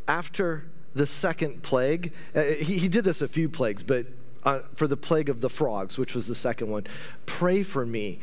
after 0.07 0.65
the 0.95 1.05
second 1.05 1.63
plague. 1.63 2.13
Uh, 2.35 2.43
he, 2.43 2.79
he, 2.79 2.87
did 2.87 3.03
this 3.03 3.21
a 3.21 3.27
few 3.27 3.49
plagues, 3.49 3.83
but 3.83 4.07
uh, 4.43 4.59
for 4.73 4.87
the 4.87 4.97
plague 4.97 5.29
of 5.29 5.41
the 5.41 5.49
frogs, 5.49 5.97
which 5.97 6.15
was 6.15 6.27
the 6.27 6.35
second 6.35 6.69
one, 6.69 6.85
pray 7.25 7.63
for 7.63 7.85
me, 7.85 8.19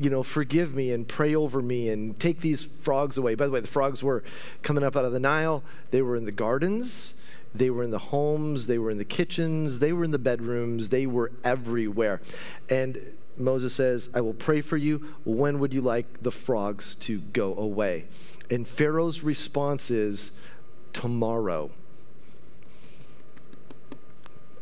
you 0.00 0.08
know, 0.08 0.22
forgive 0.22 0.74
me 0.74 0.90
and 0.92 1.08
pray 1.08 1.34
over 1.34 1.60
me 1.60 1.88
and 1.88 2.18
take 2.18 2.40
these 2.40 2.64
frogs 2.64 3.18
away. 3.18 3.34
By 3.34 3.46
the 3.46 3.52
way, 3.52 3.60
the 3.60 3.66
frogs 3.66 4.02
were 4.02 4.22
coming 4.62 4.84
up 4.84 4.96
out 4.96 5.04
of 5.04 5.12
the 5.12 5.20
Nile, 5.20 5.62
they 5.90 6.02
were 6.02 6.16
in 6.16 6.24
the 6.24 6.32
gardens. 6.32 7.20
They 7.54 7.70
were 7.70 7.84
in 7.84 7.92
the 7.92 7.98
homes, 7.98 8.66
they 8.66 8.78
were 8.78 8.90
in 8.90 8.98
the 8.98 9.04
kitchens, 9.04 9.78
they 9.78 9.92
were 9.92 10.02
in 10.02 10.10
the 10.10 10.18
bedrooms, 10.18 10.88
they 10.88 11.06
were 11.06 11.30
everywhere. 11.44 12.20
And 12.68 12.98
Moses 13.36 13.74
says, 13.74 14.10
I 14.12 14.20
will 14.22 14.34
pray 14.34 14.60
for 14.60 14.76
you. 14.76 15.14
When 15.24 15.60
would 15.60 15.72
you 15.72 15.80
like 15.80 16.22
the 16.22 16.32
frogs 16.32 16.96
to 16.96 17.20
go 17.20 17.54
away? 17.54 18.06
And 18.50 18.66
Pharaoh's 18.66 19.22
response 19.22 19.90
is, 19.90 20.32
Tomorrow. 20.92 21.70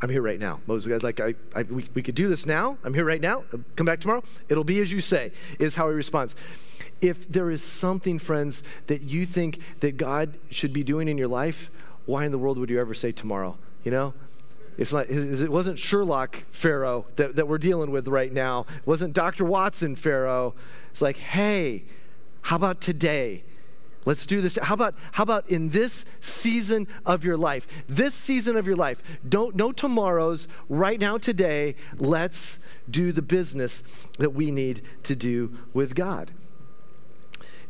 I'm 0.03 0.09
here 0.09 0.21
right 0.21 0.41
now. 0.41 0.61
Moses 0.67 0.91
guy's 0.91 1.05
like, 1.05 1.21
I, 1.21 1.35
I, 1.55 1.63
we, 1.63 1.89
we 1.95 2.03
could 2.03 2.17
do 2.17 2.27
this 2.27 2.45
now. 2.45 2.77
I'm 2.83 2.93
here 2.93 3.05
right 3.05 3.21
now. 3.21 3.45
Uh, 3.53 3.59
come 3.77 3.87
back 3.87 4.01
tomorrow. 4.01 4.25
It'll 4.49 4.65
be 4.65 4.81
as 4.81 4.93
you 4.93 5.01
say, 5.01 5.31
is 5.61 5.77
how 5.77 5.89
he 5.89 5.95
responds. 5.95 6.35
If 7.01 7.29
there 7.29 7.51
is 7.51 7.63
something, 7.63 8.19
friends, 8.19 8.65
that 8.89 9.03
you 9.03 9.25
think 9.25 9.61
that 9.79 9.97
God 9.97 10.39
should 10.51 10.73
be 10.73 10.83
doing 10.83 11.07
in 11.07 11.19
your 11.19 11.29
life, 11.29 11.71
why 12.05 12.25
in 12.25 12.33
the 12.33 12.39
world 12.39 12.59
would 12.59 12.69
you 12.69 12.81
ever 12.81 12.95
say 12.95 13.13
tomorrow? 13.13 13.57
You 13.85 13.93
know? 13.93 14.15
It's 14.77 14.93
not, 14.93 15.09
it 15.09 15.51
wasn't 15.51 15.79
Sherlock 15.79 16.45
Pharaoh 16.51 17.07
that, 17.17 17.37
that 17.37 17.47
we're 17.47 17.59
dealing 17.59 17.91
with 17.91 18.09
right 18.09 18.33
now. 18.33 18.67
It 18.79 18.87
wasn't 18.87 19.13
Dr. 19.13 19.45
Watson 19.45 19.95
Pharaoh. 19.95 20.55
It's 20.91 21.03
like, 21.03 21.19
hey, 21.19 21.85
how 22.43 22.57
about 22.57 22.81
today? 22.81 23.45
Let's 24.05 24.27
do 24.27 24.41
this. 24.41 24.59
How 24.61 24.75
about 24.75 24.95
how 25.13 25.23
about 25.23 25.49
in 25.49 25.71
this 25.71 26.05
season 26.21 26.89
of 27.07 27.25
your 27.25 27.37
life? 27.37 27.69
This 27.89 28.15
season 28.15 28.57
of 28.57 28.67
your 28.67 28.77
life. 28.77 29.03
Don't 29.29 29.55
no 29.55 29.71
tomorrows, 29.71 30.49
right 30.69 30.99
now 30.99 31.19
today, 31.19 31.77
let's 31.97 32.59
do 32.91 33.13
the 33.13 33.23
business 33.23 33.83
that 34.19 34.31
we 34.31 34.51
need 34.51 34.83
to 35.05 35.15
do 35.15 35.57
with 35.73 35.95
God. 35.95 36.33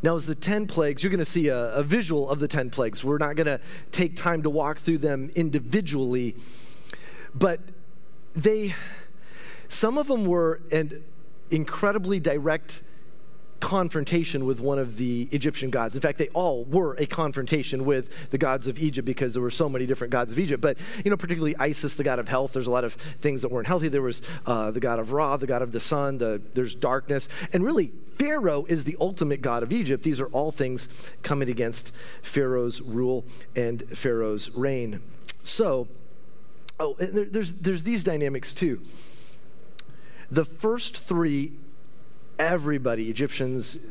Now, 0.03 0.17
as 0.17 0.27
the 0.27 0.35
10 0.35 0.67
plagues, 0.67 1.05
you're 1.05 1.11
going 1.11 1.19
to 1.19 1.25
see 1.25 1.47
a, 1.47 1.75
a 1.75 1.83
visual 1.85 2.29
of 2.29 2.41
the 2.41 2.49
10 2.49 2.71
plagues. 2.71 3.05
We're 3.05 3.19
not 3.19 3.37
going 3.37 3.47
to 3.47 3.61
take 3.93 4.17
time 4.17 4.43
to 4.43 4.51
walk 4.51 4.79
through 4.79 4.99
them 4.99 5.31
individually, 5.37 6.35
but 7.35 7.61
they, 8.33 8.75
some 9.69 9.99
of 9.99 10.09
them 10.09 10.25
were 10.25 10.61
an 10.73 11.05
incredibly 11.51 12.19
direct 12.19 12.83
confrontation 13.63 14.45
with 14.45 14.59
one 14.61 14.81
of 14.81 14.97
the 14.97 15.29
Egyptian 15.31 15.71
gods. 15.71 15.95
In 15.95 16.01
fact, 16.01 16.19
they 16.19 16.29
all 16.31 16.65
were 16.65 16.95
a 16.95 17.07
confrontation 17.07 17.85
with 17.85 18.31
the 18.31 18.37
gods 18.37 18.67
of 18.67 18.77
Egypt 18.77 19.07
because 19.07 19.35
there 19.35 19.43
were 19.43 19.53
so 19.53 19.69
many 19.69 19.87
different 19.87 20.11
gods 20.11 20.33
of 20.33 20.39
Egypt. 20.41 20.61
But, 20.61 20.79
you 21.05 21.11
know, 21.13 21.17
particularly 21.17 21.55
Isis, 21.57 21.95
the 21.95 22.03
god 22.03 22.19
of 22.19 22.29
health, 22.29 22.55
there's 22.55 22.67
a 22.67 22.73
lot 22.73 22.83
of 22.83 22.95
things 22.95 23.41
that 23.43 23.53
weren't 23.53 23.69
healthy. 23.69 23.87
There 23.87 24.03
was 24.03 24.21
uh, 24.47 24.73
the 24.73 24.81
god 24.81 24.99
of 24.99 25.13
Ra, 25.13 25.37
the 25.37 25.47
god 25.47 25.63
of 25.63 25.71
the 25.71 25.79
sun, 25.79 26.19
the, 26.19 26.43
there's 26.55 26.75
darkness. 26.75 27.29
And 27.53 27.65
really, 27.65 27.93
Pharaoh 28.15 28.65
is 28.69 28.83
the 28.83 28.97
ultimate 29.01 29.43
god 29.43 29.63
of 29.63 29.73
Egypt. 29.73 30.03
These 30.03 30.21
are 30.21 30.27
all 30.27 30.51
things 30.51 31.15
coming 31.23 31.49
against 31.49 31.95
Pharaoh's 32.21 32.83
rule 32.83 33.25
and 33.55 33.89
Pharaoh's 33.97 34.51
reign. 34.57 35.01
So, 35.45 35.87
oh, 36.81 36.97
there, 36.99 37.27
there's, 37.27 37.55
there's 37.55 37.85
these 37.85 38.03
dynamics 38.03 38.53
too. 38.53 38.83
The 40.33 40.45
first 40.45 40.99
three 40.99 41.53
everybody, 42.43 43.09
Egyptians 43.09 43.89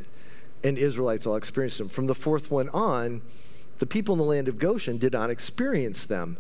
and 0.64 0.78
Israelites, 0.78 1.26
all 1.26 1.36
experienced 1.36 1.78
them. 1.78 1.90
From 1.90 2.08
the 2.08 2.16
fourth 2.16 2.52
one 2.52 2.70
on, 2.70 3.22
the 3.80 3.86
people 3.86 4.14
in 4.14 4.20
the 4.20 4.26
land 4.26 4.48
of 4.48 4.60
Goshen 4.60 4.98
did 4.98 5.14
not 5.14 5.30
experience 5.30 6.06
them. 6.06 6.38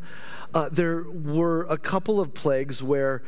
Uh, 0.53 0.69
there 0.69 1.03
were 1.03 1.63
a 1.63 1.77
couple 1.77 2.19
of 2.19 2.33
plagues 2.33 2.83
where 2.83 3.23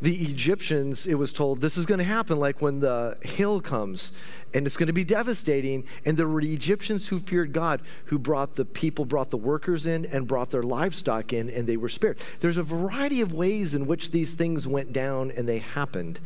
the 0.00 0.16
Egyptians, 0.24 1.06
it 1.06 1.14
was 1.14 1.32
told, 1.32 1.60
this 1.60 1.76
is 1.76 1.86
going 1.86 1.98
to 1.98 2.04
happen 2.04 2.38
like 2.40 2.60
when 2.60 2.80
the 2.80 3.16
hail 3.22 3.60
comes 3.60 4.12
and 4.52 4.66
it's 4.66 4.76
going 4.76 4.88
to 4.88 4.92
be 4.92 5.04
devastating. 5.04 5.84
And 6.04 6.16
there 6.16 6.26
were 6.26 6.40
Egyptians 6.40 7.08
who 7.08 7.20
feared 7.20 7.52
God 7.52 7.82
who 8.06 8.18
brought 8.18 8.56
the 8.56 8.64
people, 8.64 9.04
brought 9.04 9.30
the 9.30 9.36
workers 9.36 9.86
in 9.86 10.06
and 10.06 10.26
brought 10.26 10.50
their 10.50 10.64
livestock 10.64 11.32
in 11.32 11.48
and 11.48 11.68
they 11.68 11.76
were 11.76 11.90
spared. 11.90 12.18
There's 12.40 12.56
a 12.56 12.64
variety 12.64 13.20
of 13.20 13.32
ways 13.32 13.76
in 13.76 13.86
which 13.86 14.10
these 14.10 14.34
things 14.34 14.66
went 14.66 14.92
down 14.92 15.30
and 15.30 15.48
they 15.48 15.58
happened 15.58 16.18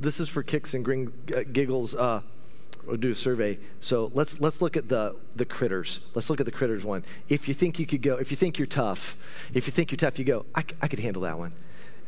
this 0.00 0.20
is 0.20 0.28
for 0.28 0.42
kicks 0.42 0.74
and 0.74 0.84
gring, 0.84 1.12
uh, 1.34 1.42
giggles. 1.50 1.94
Uh, 1.94 2.22
we'll 2.86 2.96
do 2.96 3.10
a 3.10 3.14
survey. 3.14 3.58
So 3.80 4.10
let's 4.14 4.40
let's 4.40 4.62
look 4.62 4.76
at 4.76 4.88
the 4.88 5.16
the 5.34 5.44
critters. 5.44 6.00
Let's 6.14 6.30
look 6.30 6.40
at 6.40 6.46
the 6.46 6.52
critters 6.52 6.84
one. 6.84 7.04
If 7.28 7.48
you 7.48 7.54
think 7.54 7.78
you 7.78 7.86
could 7.86 8.02
go, 8.02 8.16
if 8.16 8.30
you 8.30 8.36
think 8.36 8.58
you're 8.58 8.66
tough, 8.66 9.16
if 9.54 9.66
you 9.66 9.72
think 9.72 9.90
you're 9.90 9.96
tough, 9.96 10.18
you 10.18 10.24
go. 10.24 10.46
I, 10.54 10.64
I 10.80 10.88
could 10.88 11.00
handle 11.00 11.22
that 11.22 11.38
one. 11.38 11.52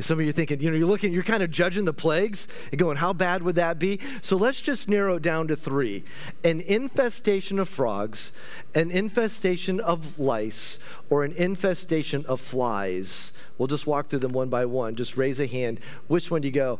some 0.00 0.18
of 0.18 0.24
you 0.24 0.28
are 0.28 0.32
thinking, 0.32 0.60
you 0.60 0.70
know, 0.70 0.76
you're 0.76 0.86
looking, 0.86 1.12
you're 1.12 1.24
kind 1.24 1.42
of 1.42 1.50
judging 1.50 1.84
the 1.84 1.92
plagues 1.92 2.46
and 2.70 2.78
going, 2.78 2.98
how 2.98 3.12
bad 3.12 3.42
would 3.42 3.56
that 3.56 3.78
be? 3.78 3.98
So 4.22 4.36
let's 4.36 4.60
just 4.60 4.88
narrow 4.88 5.16
it 5.16 5.22
down 5.22 5.48
to 5.48 5.56
three: 5.56 6.04
an 6.44 6.60
infestation 6.60 7.58
of 7.58 7.68
frogs, 7.68 8.32
an 8.74 8.90
infestation 8.90 9.80
of 9.80 10.18
lice, 10.18 10.78
or 11.10 11.24
an 11.24 11.32
infestation 11.32 12.24
of 12.26 12.40
flies. 12.40 13.32
We'll 13.56 13.66
just 13.66 13.86
walk 13.86 14.06
through 14.06 14.20
them 14.20 14.32
one 14.32 14.48
by 14.48 14.66
one. 14.66 14.94
Just 14.94 15.16
raise 15.16 15.40
a 15.40 15.46
hand. 15.46 15.80
Which 16.06 16.30
one 16.30 16.42
do 16.42 16.48
you 16.48 16.52
go? 16.52 16.78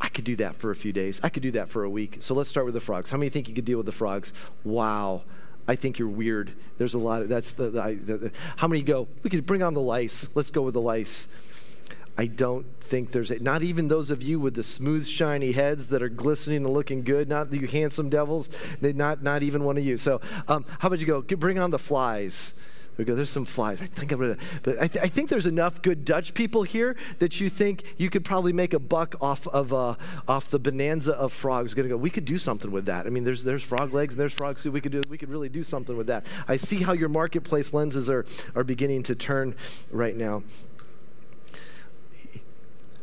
I 0.00 0.08
could 0.08 0.24
do 0.24 0.36
that 0.36 0.56
for 0.56 0.70
a 0.70 0.76
few 0.76 0.92
days. 0.92 1.20
I 1.22 1.28
could 1.28 1.42
do 1.42 1.50
that 1.52 1.68
for 1.68 1.84
a 1.84 1.90
week. 1.90 2.18
So 2.20 2.34
let's 2.34 2.48
start 2.48 2.66
with 2.66 2.74
the 2.74 2.80
frogs. 2.80 3.10
How 3.10 3.16
many 3.16 3.30
think 3.30 3.48
you 3.48 3.54
could 3.54 3.64
deal 3.64 3.78
with 3.78 3.86
the 3.86 3.92
frogs? 3.92 4.32
Wow. 4.64 5.22
I 5.68 5.74
think 5.74 5.98
you're 5.98 6.08
weird. 6.08 6.52
There's 6.78 6.94
a 6.94 6.98
lot 6.98 7.22
of 7.22 7.28
that's 7.28 7.52
the, 7.52 7.70
the, 7.70 7.98
the, 8.02 8.16
the 8.16 8.32
how 8.56 8.68
many 8.68 8.82
go? 8.82 9.08
We 9.22 9.30
could 9.30 9.46
bring 9.46 9.62
on 9.62 9.74
the 9.74 9.80
lice. 9.80 10.28
Let's 10.34 10.50
go 10.50 10.62
with 10.62 10.74
the 10.74 10.80
lice. 10.80 11.28
I 12.18 12.26
don't 12.26 12.66
think 12.80 13.12
there's 13.12 13.30
a, 13.30 13.38
not 13.40 13.62
even 13.62 13.88
those 13.88 14.10
of 14.10 14.22
you 14.22 14.40
with 14.40 14.54
the 14.54 14.62
smooth, 14.62 15.06
shiny 15.06 15.52
heads 15.52 15.88
that 15.88 16.02
are 16.02 16.08
glistening 16.08 16.64
and 16.64 16.70
looking 16.70 17.02
good. 17.02 17.28
Not 17.28 17.52
you 17.52 17.66
handsome 17.66 18.08
devils. 18.08 18.48
They 18.80 18.92
not 18.92 19.22
not 19.22 19.42
even 19.42 19.64
one 19.64 19.76
of 19.76 19.84
you. 19.84 19.96
So 19.96 20.20
um, 20.48 20.64
how 20.78 20.88
about 20.88 21.00
you 21.00 21.06
go? 21.06 21.20
Bring 21.22 21.58
on 21.58 21.70
the 21.70 21.78
flies. 21.78 22.54
We 22.96 23.04
go, 23.04 23.14
there's 23.14 23.30
some 23.30 23.44
flies. 23.44 23.82
I 23.82 23.86
think 23.86 24.10
I'm 24.10 24.20
gonna, 24.20 24.36
but 24.62 24.80
I, 24.80 24.86
th- 24.86 25.04
I, 25.04 25.08
think 25.08 25.28
there's 25.28 25.44
enough 25.44 25.82
good 25.82 26.04
Dutch 26.04 26.32
people 26.32 26.62
here 26.62 26.96
that 27.18 27.40
you 27.40 27.50
think 27.50 27.82
you 27.98 28.08
could 28.08 28.24
probably 28.24 28.54
make 28.54 28.72
a 28.72 28.78
buck 28.78 29.14
off 29.20 29.46
of 29.48 29.72
uh, 29.72 29.96
off 30.26 30.48
the 30.48 30.58
bonanza 30.58 31.12
of 31.12 31.32
frogs. 31.32 31.74
Gonna 31.74 31.88
go, 31.88 31.96
we 31.96 32.08
could 32.08 32.24
do 32.24 32.38
something 32.38 32.70
with 32.70 32.86
that. 32.86 33.06
I 33.06 33.10
mean, 33.10 33.24
there's 33.24 33.44
there's 33.44 33.62
frog 33.62 33.92
legs 33.92 34.14
and 34.14 34.20
there's 34.20 34.32
frog 34.32 34.58
soup. 34.58 34.72
We 34.72 34.80
could 34.80 34.92
do, 34.92 35.02
we 35.10 35.18
could 35.18 35.28
really 35.28 35.50
do 35.50 35.62
something 35.62 35.96
with 35.96 36.06
that. 36.06 36.24
I 36.48 36.56
see 36.56 36.82
how 36.82 36.94
your 36.94 37.10
marketplace 37.10 37.74
lenses 37.74 38.08
are 38.08 38.24
are 38.54 38.64
beginning 38.64 39.02
to 39.04 39.14
turn 39.14 39.54
right 39.90 40.16
now. 40.16 40.42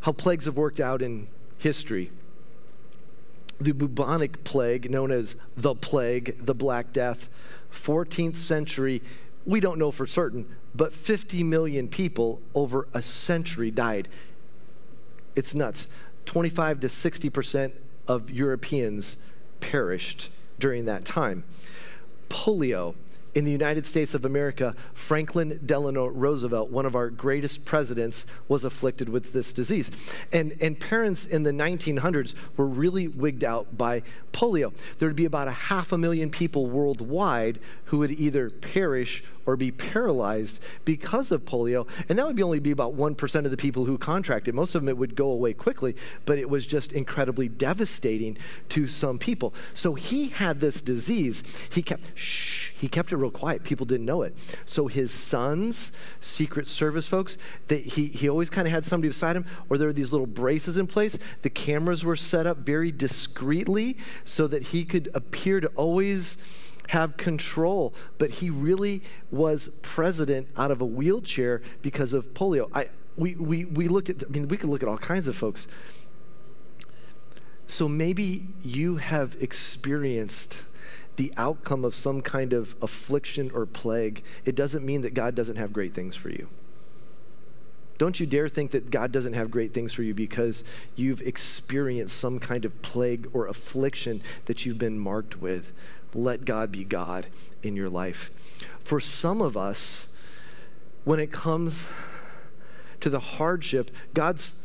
How 0.02 0.12
plagues 0.12 0.46
have 0.46 0.58
worked 0.58 0.80
out 0.80 1.02
in 1.02 1.28
history 1.60 2.12
the 3.60 3.72
bubonic 3.72 4.44
plague, 4.44 4.90
known 4.90 5.12
as 5.12 5.36
the 5.56 5.76
plague, 5.76 6.38
the 6.40 6.54
Black 6.54 6.92
Death, 6.92 7.30
14th 7.72 8.36
century 8.36 9.02
we 9.46 9.60
don't 9.60 9.78
know 9.78 9.92
for 9.92 10.08
certain, 10.08 10.56
but 10.74 10.94
50 10.94 11.44
million 11.44 11.88
people 11.88 12.42
over 12.56 12.88
a 12.94 13.02
century 13.02 13.72
died. 13.72 14.08
It's 15.36 15.54
nuts. 15.54 15.88
25 16.26 16.80
to 16.82 16.88
60% 16.88 17.74
of 18.08 18.30
Europeans 18.30 19.18
perished 19.60 20.30
during 20.60 20.86
that 20.86 21.06
time. 21.06 21.44
Polio, 22.30 22.96
in 23.36 23.46
the 23.46 23.52
United 23.52 23.86
States 23.86 24.14
of 24.14 24.26
America, 24.26 24.76
Franklin 24.94 25.60
Delano 25.66 26.06
Roosevelt, 26.06 26.70
one 26.70 26.86
of 26.86 26.96
our 26.96 27.10
greatest 27.10 27.66
presidents, 27.66 28.26
was 28.48 28.64
afflicted 28.64 29.10
with 29.10 29.34
this 29.34 29.54
disease. 29.54 29.92
And, 30.32 30.56
and 30.62 30.80
parents 30.80 31.26
in 31.26 31.44
the 31.44 31.52
1900s 31.52 32.34
were 32.58 32.68
really 32.68 33.08
wigged 33.08 33.44
out 33.44 33.78
by 33.78 34.04
polio. 34.32 34.74
There 34.98 35.08
would 35.08 35.16
be 35.16 35.26
about 35.26 35.48
a 35.48 35.52
half 35.52 35.92
a 35.92 35.98
million 35.98 36.30
people 36.30 36.68
worldwide 36.68 37.60
who 37.86 38.00
would 38.00 38.12
either 38.12 38.50
perish 38.50 39.24
or 39.46 39.56
be 39.56 39.72
paralyzed 39.72 40.62
because 40.86 41.32
of 41.32 41.46
polio. 41.46 41.88
And 42.10 42.18
that 42.18 42.26
would 42.26 42.36
be 42.36 42.44
only 42.44 42.60
be 42.60 42.72
about 42.72 42.96
1% 42.96 43.46
of 43.46 43.52
the 43.52 43.58
people 43.58 43.86
who 43.86 43.98
contracted. 43.98 44.56
Most 44.56 44.76
of 44.76 44.82
them, 44.82 44.90
it 44.90 44.98
would 44.98 45.16
go 45.16 45.30
away 45.30 45.54
quickly, 45.54 45.96
but 46.26 46.38
it 46.38 46.50
was 46.50 46.66
just 46.66 46.92
incredibly 46.92 47.50
devastating 47.50 48.38
to 48.70 48.88
some 48.88 49.18
people. 49.18 49.54
So 49.74 49.96
he 49.96 50.30
had 50.30 50.60
this 50.60 50.82
disease. 50.82 51.44
He 51.72 51.82
kept, 51.82 52.18
shh, 52.18 52.72
he 52.80 52.88
kept 52.88 53.12
it 53.12 53.18
real 53.18 53.32
quiet. 53.32 53.64
People 53.64 53.86
didn't 53.86 54.06
know 54.06 54.22
it. 54.22 54.58
So 54.66 54.88
his 54.88 55.12
sons, 55.12 55.92
Secret 56.22 56.68
Service 56.68 57.08
folks, 57.08 57.38
they, 57.68 57.80
he, 57.80 58.08
he 58.08 58.30
always 58.30 58.50
kind 58.50 58.68
of 58.68 58.74
had 58.74 58.86
somebody 58.86 59.10
beside 59.10 59.36
him, 59.36 59.46
or 59.70 59.78
there 59.78 59.88
were 59.88 59.94
these 59.94 60.12
little 60.12 60.28
braces 60.28 60.78
in 60.78 60.88
place. 60.88 61.18
The 61.42 61.50
cameras 61.50 62.04
were 62.04 62.16
set 62.16 62.48
up 62.48 62.58
very 62.58 62.92
discreetly 62.92 63.98
so 64.24 64.48
that 64.48 64.64
he 64.68 64.86
could 64.86 65.10
appear 65.14 65.60
to 65.60 65.68
always 65.70 66.38
have 66.90 67.18
control, 67.18 67.94
but 68.18 68.30
he 68.30 68.50
really 68.50 69.02
was 69.32 69.70
president 69.82 70.48
out 70.58 70.72
of 70.72 70.82
a 70.82 70.86
wheelchair 70.86 71.62
because 71.82 72.14
of 72.14 72.34
polio. 72.34 72.70
I, 72.74 72.90
we, 73.16 73.36
we, 73.36 73.66
we 73.66 73.88
looked 73.88 74.10
at, 74.10 74.24
I 74.24 74.30
mean, 74.30 74.48
we 74.48 74.58
could 74.58 74.70
look 74.70 74.84
at 74.84 74.90
all 74.90 74.98
kinds 74.98 75.28
of 75.28 75.36
folks. 75.36 75.68
So 77.68 77.88
maybe 77.88 78.48
you 78.64 78.98
have 78.98 79.38
experienced 79.40 80.64
the 81.16 81.34
outcome 81.38 81.86
of 81.86 81.96
some 81.96 82.22
kind 82.22 82.54
of 82.54 82.76
affliction 82.82 83.52
or 83.52 83.66
plague. 83.66 84.24
It 84.46 84.56
doesn't 84.56 84.86
mean 84.86 85.02
that 85.02 85.14
God 85.14 85.36
doesn't 85.36 85.56
have 85.58 85.72
great 85.72 85.94
things 85.94 86.16
for 86.16 86.30
you. 86.30 86.48
Don't 88.00 88.20
you 88.20 88.26
dare 88.26 88.50
think 88.50 88.72
that 88.72 88.90
God 88.90 89.12
doesn't 89.12 89.34
have 89.34 89.52
great 89.52 89.74
things 89.74 89.94
for 89.94 90.04
you 90.04 90.14
because 90.14 90.64
you've 90.96 91.22
experienced 91.22 92.18
some 92.18 92.40
kind 92.40 92.66
of 92.66 92.82
plague 92.82 93.30
or 93.34 93.48
affliction 93.48 94.22
that 94.46 94.66
you've 94.66 94.80
been 94.80 94.98
marked 94.98 95.40
with 95.40 95.72
let 96.16 96.46
God 96.46 96.72
be 96.72 96.84
God 96.84 97.28
in 97.62 97.76
your 97.76 97.90
life. 97.90 98.30
For 98.84 99.00
some 99.00 99.42
of 99.42 99.56
us, 99.58 100.16
when 101.04 101.20
it 101.20 101.32
comes 101.32 101.90
to 103.00 103.10
the 103.10 103.20
hardship, 103.20 103.92
God's 104.14 104.63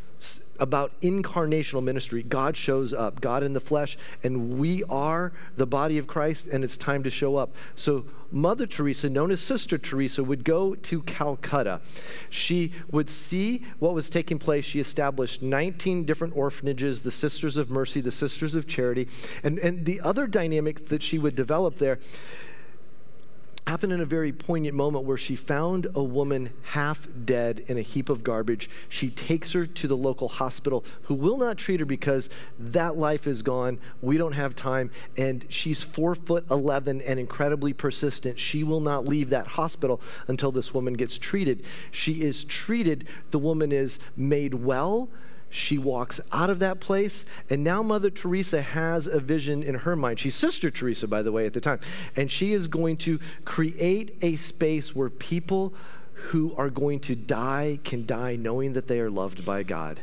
about 0.59 0.98
incarnational 1.00 1.83
ministry. 1.83 2.22
God 2.22 2.57
shows 2.57 2.92
up, 2.92 3.20
God 3.20 3.42
in 3.42 3.52
the 3.52 3.61
flesh, 3.61 3.96
and 4.22 4.59
we 4.59 4.83
are 4.85 5.33
the 5.57 5.66
body 5.66 5.98
of 5.98 6.07
Christ, 6.07 6.46
and 6.48 6.64
it's 6.64 6.76
time 6.76 7.02
to 7.04 7.11
show 7.11 7.37
up. 7.37 7.54
So, 7.76 8.04
Mother 8.31 8.66
Teresa, 8.66 9.09
known 9.09 9.31
as 9.31 9.40
Sister 9.40 9.78
Teresa, 9.78 10.22
would 10.22 10.44
go 10.44 10.74
to 10.74 11.02
Calcutta. 11.02 11.81
She 12.28 12.72
would 12.90 13.09
see 13.09 13.62
what 13.78 13.94
was 13.94 14.11
taking 14.11 14.38
place. 14.38 14.66
She 14.66 14.81
established 14.81 15.40
19 15.40 16.04
different 16.04 16.37
orphanages, 16.37 17.02
the 17.02 17.11
Sisters 17.11 17.57
of 17.57 17.70
Mercy, 17.70 18.02
the 18.02 18.11
Sisters 18.11 18.54
of 18.54 18.66
Charity. 18.66 19.09
And, 19.42 19.59
and 19.59 19.87
the 19.87 20.00
other 20.02 20.26
dynamic 20.26 20.87
that 20.87 21.02
she 21.02 21.18
would 21.18 21.37
develop 21.37 21.78
there 21.78 21.98
happened 23.68 23.92
in 23.92 24.00
a 24.00 24.07
very 24.07 24.33
poignant 24.33 24.74
moment 24.74 25.04
where 25.04 25.18
she 25.18 25.37
found 25.37 25.87
a 25.94 26.02
woman 26.02 26.48
half 26.62 27.07
dead 27.26 27.62
in 27.66 27.76
a 27.76 27.83
heap 27.83 28.09
of 28.09 28.24
garbage. 28.24 28.68
She 28.88 29.11
takes 29.11 29.52
her 29.52 29.66
to 29.66 29.87
the 29.87 29.96
local 29.96 30.28
hospital 30.28 30.87
who 31.02 31.14
will 31.14 31.37
not 31.37 31.59
treat 31.59 31.78
her 31.81 31.85
because 31.85 32.31
that 32.59 32.96
life 32.96 33.26
is 33.26 33.42
gone. 33.42 33.78
We 34.00 34.16
don't 34.16 34.33
have 34.33 34.57
time. 34.57 34.90
And 35.18 35.44
she's 35.50 35.83
four 35.83 36.14
foot 36.14 36.46
11 36.50 37.02
and 37.02 37.20
incredibly 37.20 37.74
persistent. 37.74 38.40
She 38.40 38.64
will 38.64 38.81
not 38.81 39.07
leave 39.07 39.28
that 39.31 39.48
hospital 39.48 40.00
until 40.26 40.50
this 40.50 40.72
woman 40.72 40.94
gets 40.94 41.18
treated. 41.18 41.66
She 41.90 42.22
is 42.22 42.44
treated. 42.44 43.07
The 43.33 43.38
woman 43.38 43.70
is 43.70 43.98
made 44.16 44.54
well 44.54 45.11
she 45.50 45.78
walks 45.78 46.20
out 46.30 46.50
of 46.50 46.58
that 46.58 46.78
place, 46.78 47.24
and 47.48 47.64
now 47.64 47.82
Mother 47.82 48.11
Teresa 48.11 48.61
has 48.61 49.06
a 49.06 49.18
vision 49.18 49.62
in 49.62 49.76
her 49.76 49.96
mind. 49.96 50.20
She's 50.20 50.34
Sister 50.34 50.70
Teresa, 50.70 51.08
by 51.08 51.22
the 51.22 51.32
way, 51.32 51.46
at 51.46 51.54
the 51.54 51.61
time. 51.61 51.80
And 52.16 52.30
she 52.30 52.52
is 52.52 52.68
going 52.68 52.98
to 52.98 53.18
create 53.44 54.16
a 54.20 54.37
space 54.37 54.94
where 54.94 55.08
people 55.08 55.72
who 56.12 56.54
are 56.56 56.68
going 56.68 57.00
to 57.00 57.14
die 57.14 57.78
can 57.84 58.04
die 58.04 58.37
knowing 58.37 58.74
that 58.74 58.88
they 58.88 59.00
are 59.00 59.11
loved 59.11 59.44
by 59.44 59.62
God. 59.62 60.00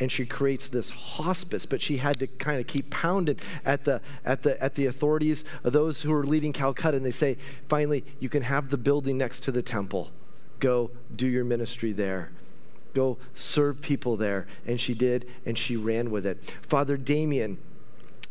and 0.00 0.10
she 0.10 0.26
creates 0.26 0.68
this 0.68 0.90
hospice. 0.90 1.64
But 1.64 1.80
she 1.80 1.98
had 1.98 2.18
to 2.18 2.26
kind 2.26 2.58
of 2.58 2.66
keep 2.66 2.90
pounding 2.90 3.38
at 3.64 3.84
the, 3.84 4.00
at 4.24 4.42
the, 4.42 4.60
at 4.62 4.74
the 4.74 4.86
authorities, 4.86 5.44
those 5.62 6.02
who 6.02 6.12
are 6.12 6.24
leading 6.24 6.52
Calcutta, 6.52 6.96
and 6.96 7.06
they 7.06 7.12
say, 7.12 7.36
finally, 7.68 8.04
you 8.18 8.28
can 8.28 8.42
have 8.42 8.70
the 8.70 8.76
building 8.76 9.16
next 9.16 9.40
to 9.44 9.52
the 9.52 9.62
temple. 9.62 10.10
Go 10.58 10.90
do 11.14 11.28
your 11.28 11.44
ministry 11.44 11.92
there 11.92 12.30
go 12.94 13.18
serve 13.34 13.80
people 13.80 14.16
there. 14.16 14.46
And 14.66 14.80
she 14.80 14.94
did, 14.94 15.26
and 15.44 15.56
she 15.56 15.76
ran 15.76 16.10
with 16.10 16.26
it. 16.26 16.56
Father 16.62 16.96
Damien, 16.96 17.58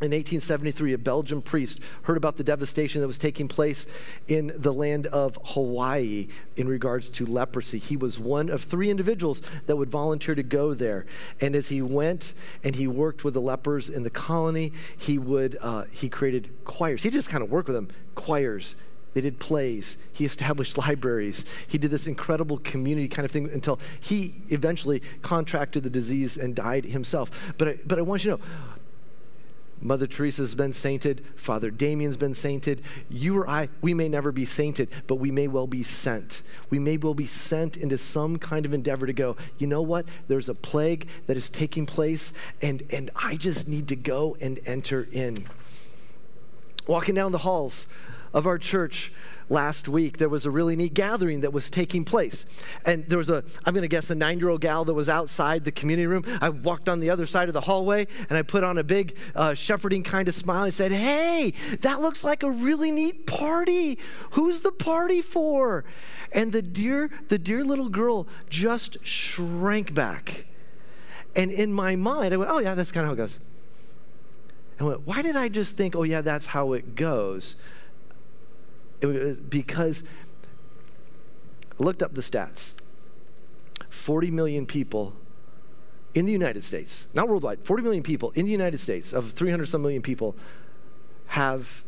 in 0.02 0.10
1873, 0.10 0.94
a 0.94 0.98
Belgian 0.98 1.44
priest 1.44 1.80
heard 2.04 2.18
about 2.18 2.38
the 2.38 2.44
devastation 2.44 3.02
that 3.02 3.08
was 3.08 3.20
taking 3.20 3.48
place 3.48 3.86
in 4.28 4.52
the 4.56 4.74
land 4.74 5.06
of 5.06 5.38
Hawaii 5.50 6.28
in 6.56 6.68
regards 6.68 7.12
to 7.12 7.26
leprosy. 7.28 7.78
He 7.78 7.96
was 7.96 8.18
one 8.18 8.50
of 8.50 8.64
three 8.64 8.90
individuals 8.90 9.44
that 9.68 9.76
would 9.76 9.92
volunteer 9.92 10.34
to 10.34 10.42
go 10.42 10.74
there. 10.74 11.06
And 11.40 11.56
as 11.56 11.70
he 11.70 11.84
went 11.84 12.34
and 12.64 12.74
he 12.74 12.88
worked 12.88 13.24
with 13.24 13.36
the 13.36 13.42
lepers 13.42 13.92
in 13.92 14.02
the 14.02 14.10
colony, 14.10 14.74
he 14.98 15.20
would 15.20 15.56
uh, 15.62 15.84
he 15.92 16.10
created 16.10 16.50
choirs. 16.66 17.04
He 17.04 17.12
just 17.12 17.30
kind 17.30 17.44
of 17.44 17.52
worked 17.52 17.68
with 17.68 17.76
them, 17.76 17.90
choirs. 18.16 18.76
They 19.14 19.22
did 19.22 19.40
plays. 19.40 19.98
He 20.14 20.26
established 20.26 20.78
libraries. 20.88 21.46
He 21.68 21.78
did 21.78 21.92
this 21.92 22.08
incredible 22.08 22.58
community 22.60 23.08
kind 23.08 23.26
of 23.26 23.32
thing 23.32 23.50
until 23.52 23.80
he 24.00 24.36
eventually 24.50 25.02
contracted 25.22 25.84
the 25.84 25.90
disease 25.90 26.38
and 26.38 26.56
died 26.56 26.86
himself. 26.86 27.54
But 27.58 27.68
I, 27.68 27.78
but 27.86 28.00
I 28.00 28.02
want 28.02 28.24
you 28.24 28.32
to 28.32 28.38
know 28.38 28.44
Mother 29.84 30.06
Teresa's 30.06 30.54
been 30.54 30.74
sainted. 30.74 31.26
Father 31.36 31.72
Damien's 31.72 32.18
been 32.18 32.36
sainted. 32.36 32.84
You 33.10 33.38
or 33.40 33.50
I, 33.50 33.70
we 33.82 33.96
may 33.96 34.08
never 34.08 34.32
be 34.32 34.46
sainted, 34.46 34.90
but 35.08 35.16
we 35.16 35.32
may 35.32 35.48
well 35.48 35.66
be 35.66 35.82
sent. 35.82 36.44
We 36.70 36.78
may 36.78 36.98
well 36.98 37.16
be 37.16 37.26
sent 37.26 37.78
into 37.78 37.98
some 37.98 38.38
kind 38.38 38.66
of 38.66 38.74
endeavor 38.74 39.08
to 39.08 39.14
go, 39.14 39.36
you 39.58 39.66
know 39.66 39.82
what? 39.82 40.06
There's 40.28 40.50
a 40.50 40.54
plague 40.54 41.08
that 41.26 41.36
is 41.36 41.50
taking 41.50 41.88
place, 41.88 42.32
and, 42.62 42.84
and 42.92 43.10
I 43.16 43.36
just 43.38 43.68
need 43.68 43.88
to 43.88 43.96
go 43.96 44.38
and 44.40 44.60
enter 44.66 45.08
in. 45.12 45.48
Walking 46.86 47.16
down 47.16 47.32
the 47.32 47.40
halls 47.40 47.88
of 48.34 48.48
our 48.48 48.58
church, 48.58 49.12
last 49.52 49.88
week, 49.88 50.18
there 50.18 50.30
was 50.30 50.46
a 50.46 50.52
really 50.52 50.76
neat 50.76 50.94
gathering 50.94 51.42
that 51.42 51.52
was 51.54 51.70
taking 51.70 52.06
place. 52.06 52.46
And 52.86 53.06
there 53.08 53.18
was 53.18 53.30
a, 53.30 53.44
I'm 53.66 53.74
going 53.74 53.84
to 53.84 53.88
guess, 53.88 54.10
a 54.10 54.16
nine 54.16 54.40
year 54.40 54.50
old 54.50 54.62
gal 54.62 54.86
that 54.86 54.94
was 54.94 55.10
outside 55.10 55.66
the 55.66 55.72
community 55.72 56.08
room. 56.08 56.24
I 56.42 56.50
walked 56.50 56.90
on 56.90 57.02
the 57.02 57.10
other 57.10 57.26
side 57.26 57.50
of 57.50 57.54
the 57.54 57.62
hallway 57.62 58.08
and 58.30 58.38
I 58.38 58.42
put 58.42 58.64
on 58.64 58.78
a 58.78 58.84
big 58.84 59.18
uh, 59.36 59.54
shepherding 59.54 60.04
kind 60.04 60.28
of 60.28 60.34
smile 60.34 60.64
and 60.64 60.74
said, 60.74 60.92
Hey, 60.92 61.54
that 61.82 62.02
looks 62.02 62.24
like 62.24 62.42
a 62.42 62.50
really 62.50 62.90
neat 62.90 63.28
party. 63.28 64.00
Who's 64.32 64.62
the 64.62 64.72
party 64.72 65.22
for? 65.22 65.84
And 66.32 66.54
the 66.54 66.62
dear, 66.62 67.12
the 67.28 67.38
dear 67.38 67.64
little 67.64 67.90
girl 67.90 68.28
just 68.50 69.06
shrank 69.06 69.94
back. 69.94 70.46
And 71.36 71.52
in 71.52 71.74
my 71.74 71.96
mind, 71.96 72.34
I 72.34 72.38
went, 72.38 72.50
Oh, 72.50 72.60
yeah, 72.60 72.74
that's 72.74 72.92
kind 72.92 73.04
of 73.04 73.10
how 73.10 73.14
it 73.14 73.18
goes. 73.18 73.40
I 74.80 74.84
went, 74.86 75.06
Why 75.06 75.22
did 75.22 75.36
I 75.36 75.50
just 75.50 75.76
think, 75.76 75.96
Oh, 75.96 76.04
yeah, 76.04 76.22
that's 76.22 76.48
how 76.48 76.74
it 76.74 76.96
goes? 76.96 77.58
Uh, 79.04 79.36
because 79.50 80.04
I 81.80 81.84
looked 81.84 82.04
up 82.04 82.14
the 82.14 82.22
stats 82.22 82.74
40 83.90 84.32
million 84.32 84.66
people 84.66 85.16
in 86.14 86.26
the 86.26 86.32
United 86.32 86.64
States, 86.64 87.08
not 87.14 87.30
worldwide, 87.30 87.60
40 87.64 87.84
million 87.84 88.04
people 88.04 88.32
in 88.32 88.46
the 88.46 88.52
United 88.52 88.80
States, 88.80 89.14
of 89.14 89.32
300 89.32 89.66
some 89.66 89.82
million 89.82 90.02
people, 90.02 90.36
have 91.28 91.84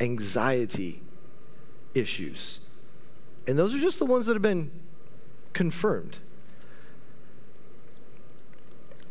anxiety 0.00 1.00
issues. 1.94 2.66
And 3.46 3.58
those 3.58 3.74
are 3.74 3.78
just 3.78 3.98
the 3.98 4.06
ones 4.06 4.26
that 4.26 4.34
have 4.34 4.42
been 4.42 4.70
confirmed. 5.52 6.18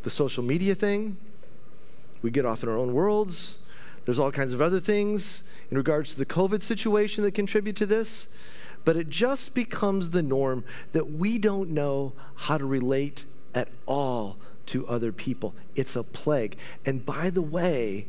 The 0.03 0.09
social 0.09 0.43
media 0.43 0.75
thing, 0.75 1.17
we 2.21 2.31
get 2.31 2.45
off 2.45 2.63
in 2.63 2.69
our 2.69 2.77
own 2.77 2.93
worlds. 2.93 3.59
There's 4.05 4.19
all 4.19 4.31
kinds 4.31 4.53
of 4.53 4.61
other 4.61 4.79
things 4.79 5.43
in 5.69 5.77
regards 5.77 6.13
to 6.13 6.19
the 6.19 6.25
COVID 6.25 6.63
situation 6.63 7.23
that 7.23 7.33
contribute 7.33 7.75
to 7.77 7.85
this, 7.85 8.27
but 8.85 8.95
it 8.95 9.09
just 9.09 9.53
becomes 9.53 10.11
the 10.11 10.23
norm 10.23 10.63
that 10.93 11.11
we 11.11 11.37
don't 11.37 11.69
know 11.69 12.13
how 12.35 12.57
to 12.57 12.65
relate 12.65 13.25
at 13.53 13.69
all 13.85 14.37
to 14.67 14.87
other 14.87 15.11
people. 15.11 15.53
It's 15.75 15.95
a 15.95 16.03
plague. 16.03 16.57
And 16.85 17.05
by 17.05 17.29
the 17.29 17.41
way, 17.41 18.07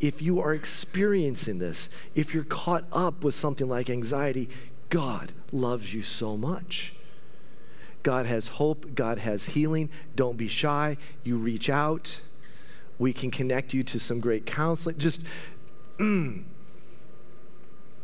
if 0.00 0.20
you 0.20 0.40
are 0.40 0.52
experiencing 0.52 1.58
this, 1.58 1.88
if 2.14 2.34
you're 2.34 2.44
caught 2.44 2.84
up 2.92 3.24
with 3.24 3.34
something 3.34 3.68
like 3.68 3.88
anxiety, 3.88 4.48
God 4.90 5.32
loves 5.52 5.94
you 5.94 6.02
so 6.02 6.36
much. 6.36 6.94
God 8.02 8.26
has 8.26 8.48
hope, 8.48 8.94
God 8.94 9.18
has 9.18 9.46
healing. 9.46 9.88
Don't 10.14 10.36
be 10.36 10.48
shy. 10.48 10.98
You 11.22 11.38
reach 11.38 11.70
out. 11.70 12.20
We 12.98 13.12
can 13.12 13.30
connect 13.30 13.74
you 13.74 13.82
to 13.84 13.98
some 13.98 14.20
great 14.20 14.46
counseling. 14.46 14.98
Just 14.98 15.22
mm, 15.98 16.44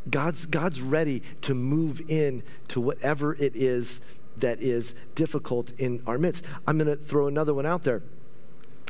God's, 0.09 0.46
God's 0.46 0.81
ready 0.81 1.22
to 1.42 1.55
move 1.55 2.00
in 2.09 2.42
to 2.68 2.81
whatever 2.81 3.35
it 3.35 3.55
is 3.55 4.00
that 4.37 4.61
is 4.61 4.94
difficult 5.14 5.72
in 5.79 6.03
our 6.07 6.18
midst. 6.18 6.44
I'm 6.66 6.79
going 6.79 6.88
to 6.88 6.96
throw 6.96 7.26
another 7.26 7.55
one 7.55 7.66
out 7.66 7.83
there. 7.83 8.03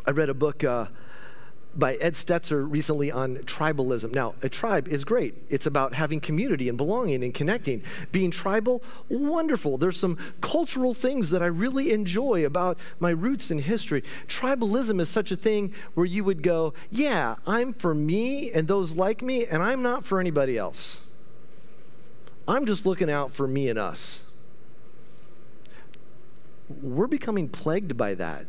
I 0.07 0.13
read 0.13 0.29
a 0.29 0.35
book 0.35 0.65
uh, 0.65 0.87
by 1.76 1.94
Ed 1.96 2.14
Stetzer 2.14 2.68
recently 2.68 3.11
on 3.11 3.37
tribalism. 3.38 4.14
Now, 4.14 4.35
a 4.42 4.48
tribe 4.48 4.88
is 4.88 5.04
great. 5.04 5.35
It's 5.48 5.66
about 5.66 5.94
having 5.94 6.20
community 6.20 6.68
and 6.68 6.76
belonging 6.76 7.22
and 7.22 7.33
connecting. 7.33 7.83
Being 8.12 8.30
tribal, 8.30 8.83
wonderful. 9.09 9.78
There's 9.78 9.98
some 9.98 10.18
cultural 10.40 10.94
things 10.94 11.30
that 11.30 11.42
I 11.42 11.46
really 11.46 11.92
enjoy 11.92 12.44
about 12.44 12.78
my 12.98 13.11
roots 13.11 13.50
and 13.50 13.61
history. 13.61 14.02
Tribalism 14.26 15.00
is 15.00 15.09
such 15.09 15.30
a 15.30 15.37
thing 15.37 15.72
where 15.94 16.06
you 16.06 16.24
would 16.24 16.42
go, 16.42 16.74
yeah, 16.90 17.37
I'm 17.46 17.72
for 17.72 17.94
me 17.94 18.50
and 18.50 18.66
those 18.66 18.94
like 18.94 19.22
me, 19.22 19.46
and 19.46 19.62
I'm 19.62 19.83
not 19.83 20.04
for 20.04 20.20
anybody 20.20 20.59
else. 20.59 21.06
I'm 22.48 22.66
just 22.66 22.85
looking 22.85 23.11
out 23.11 23.30
for 23.30 23.46
me 23.46 23.68
and 23.68 23.78
us. 23.78 24.33
We're 26.68 27.06
becoming 27.06 27.48
plagued 27.48 27.96
by 27.96 28.14
that 28.14 28.46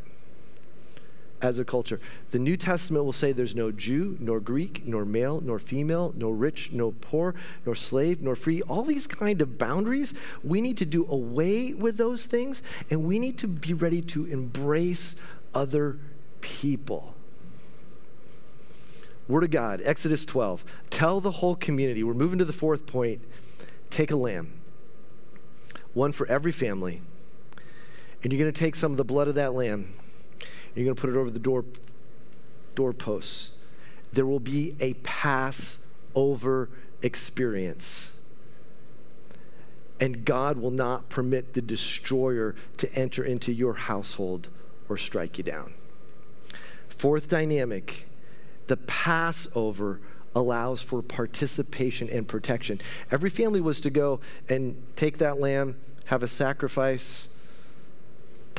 as 1.42 1.60
a 1.60 1.66
culture. 1.66 2.00
The 2.32 2.40
New 2.40 2.56
Testament 2.56 3.04
will 3.04 3.14
say 3.14 3.32
there's 3.32 3.56
no 3.56 3.72
Jew, 3.72 4.18
nor 4.20 4.40
Greek, 4.40 4.86
nor 4.86 5.06
male, 5.06 5.42
nor 5.42 5.60
female, 5.60 6.14
nor 6.16 6.34
rich, 6.34 6.72
nor 6.72 6.92
poor, 6.92 7.36
nor 7.66 7.76
slave, 7.76 8.22
nor 8.22 8.36
free. 8.36 8.62
All 8.64 8.84
these 8.84 9.08
kind 9.08 9.42
of 9.42 9.58
boundaries, 9.58 10.14
we 10.44 10.62
need 10.62 10.78
to 10.78 10.86
do 10.86 11.06
away 11.08 11.74
with 11.74 11.98
those 11.98 12.26
things, 12.26 12.62
and 12.90 13.04
we 13.04 13.20
need 13.20 13.38
to 13.40 13.48
be 13.48 13.74
ready 13.74 14.02
to 14.04 14.26
embrace 14.26 15.16
other 15.54 16.00
people. 16.42 17.16
Word 19.28 19.44
of 19.44 19.52
God, 19.52 19.82
Exodus 19.84 20.26
12. 20.26 20.64
Tell 20.90 21.22
the 21.22 21.32
whole 21.32 21.56
community. 21.56 22.04
We're 22.04 22.14
moving 22.14 22.40
to 22.40 22.46
the 22.46 22.54
fourth 22.54 22.86
point. 22.86 23.22
Take 23.90 24.12
a 24.12 24.16
lamb, 24.16 24.54
one 25.94 26.12
for 26.12 26.26
every 26.28 26.52
family, 26.52 27.02
and 28.24 28.32
you're 28.32 28.42
going 28.42 28.52
to 28.52 28.58
take 28.58 28.76
some 28.76 28.92
of 28.92 28.98
the 28.98 29.04
blood 29.04 29.28
of 29.28 29.36
that 29.36 29.54
lamb 29.54 29.88
you're 30.76 30.86
going 30.86 30.96
to 30.96 31.02
put 31.02 31.10
it 31.10 31.18
over 31.18 31.30
the 31.30 31.40
door 31.40 31.66
doorposts. 32.76 33.58
There 34.14 34.26
will 34.26 34.40
be 34.40 34.76
a 34.80 34.94
Passover 34.96 36.70
experience. 37.02 38.18
And 40.00 40.26
God 40.26 40.58
will 40.58 40.72
not 40.72 41.10
permit 41.10 41.54
the 41.54 41.62
destroyer 41.62 42.56
to 42.78 42.94
enter 42.96 43.24
into 43.24 43.52
your 43.54 43.74
household 43.74 44.50
or 44.90 44.98
strike 44.98 45.38
you 45.38 45.44
down. 45.44 45.74
Fourth 46.90 47.28
dynamic 47.30 48.08
the 48.68 48.78
Passover 48.78 50.00
allows 50.34 50.82
for 50.82 51.02
participation 51.02 52.10
and 52.10 52.28
protection. 52.28 52.80
Every 53.12 53.30
family 53.30 53.60
was 53.60 53.82
to 53.82 53.90
go 53.90 54.22
and 54.48 54.82
take 54.96 55.18
that 55.18 55.40
lamb, 55.40 55.76
have 56.06 56.24
a 56.24 56.28
sacrifice, 56.28 57.36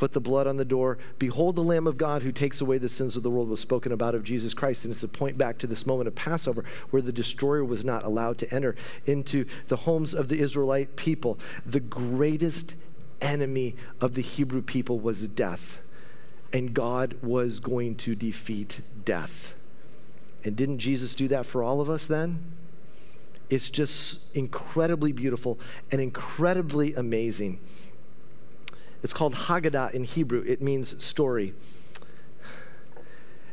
put 0.02 0.10
the 0.10 0.20
blood 0.20 0.48
on 0.48 0.56
the 0.56 0.64
door. 0.64 0.98
Behold 1.20 1.54
the 1.54 1.62
Lamb 1.62 1.86
of 1.86 1.96
God 1.96 2.22
who 2.22 2.32
takes 2.32 2.60
away 2.60 2.76
the 2.76 2.88
sins 2.88 3.16
of 3.16 3.22
the 3.22 3.30
world 3.30 3.48
was 3.48 3.60
spoken 3.60 3.92
about 3.92 4.16
of 4.16 4.24
Jesus 4.24 4.52
Christ. 4.52 4.84
And 4.84 4.92
it's 4.92 5.04
a 5.04 5.06
point 5.06 5.38
back 5.38 5.58
to 5.58 5.68
this 5.68 5.86
moment 5.86 6.08
of 6.08 6.16
Passover 6.16 6.64
where 6.90 7.00
the 7.00 7.12
destroyer 7.12 7.64
was 7.64 7.84
not 7.84 8.02
allowed 8.02 8.36
to 8.38 8.52
enter 8.52 8.74
into 9.06 9.44
the 9.68 9.76
homes 9.76 10.12
of 10.12 10.28
the 10.28 10.40
Israelite 10.40 10.96
people. 10.96 11.38
The 11.64 11.78
greatest 11.78 12.74
enemy 13.20 13.76
of 14.00 14.16
the 14.16 14.22
Hebrew 14.22 14.60
people 14.60 14.98
was 14.98 15.28
death. 15.28 15.80
And 16.52 16.74
God 16.74 17.14
was 17.22 17.60
going 17.60 17.94
to 17.98 18.16
defeat 18.16 18.80
death. 19.04 19.54
And 20.42 20.56
didn't 20.56 20.80
Jesus 20.80 21.14
do 21.14 21.28
that 21.28 21.46
for 21.46 21.62
all 21.62 21.80
of 21.80 21.88
us 21.88 22.08
then? 22.08 22.40
It's 23.48 23.70
just 23.70 24.34
incredibly 24.34 25.12
beautiful 25.12 25.60
and 25.92 26.00
incredibly 26.00 26.92
amazing. 26.92 27.60
It's 29.02 29.12
called 29.12 29.34
Haggadah 29.34 29.92
in 29.92 30.04
Hebrew, 30.04 30.44
it 30.46 30.62
means 30.62 31.02
story. 31.02 31.54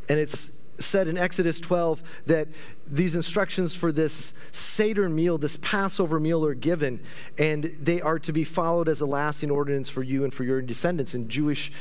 And 0.07 0.19
it's 0.19 0.51
said 0.79 1.07
in 1.07 1.17
Exodus 1.17 1.59
12 1.59 2.01
that 2.25 2.47
these 2.87 3.15
instructions 3.15 3.75
for 3.75 3.91
this 3.91 4.33
Seder 4.51 5.09
meal, 5.09 5.37
this 5.37 5.57
Passover 5.61 6.19
meal, 6.19 6.45
are 6.45 6.53
given, 6.53 7.01
and 7.37 7.65
they 7.81 8.01
are 8.01 8.17
to 8.19 8.31
be 8.31 8.43
followed 8.43 8.87
as 8.87 9.01
a 9.01 9.05
lasting 9.05 9.51
ordinance 9.51 9.89
for 9.89 10.03
you 10.03 10.23
and 10.23 10.33
for 10.33 10.43
your 10.43 10.61
descendants. 10.61 11.13
And 11.13 11.29
Jewish 11.29 11.71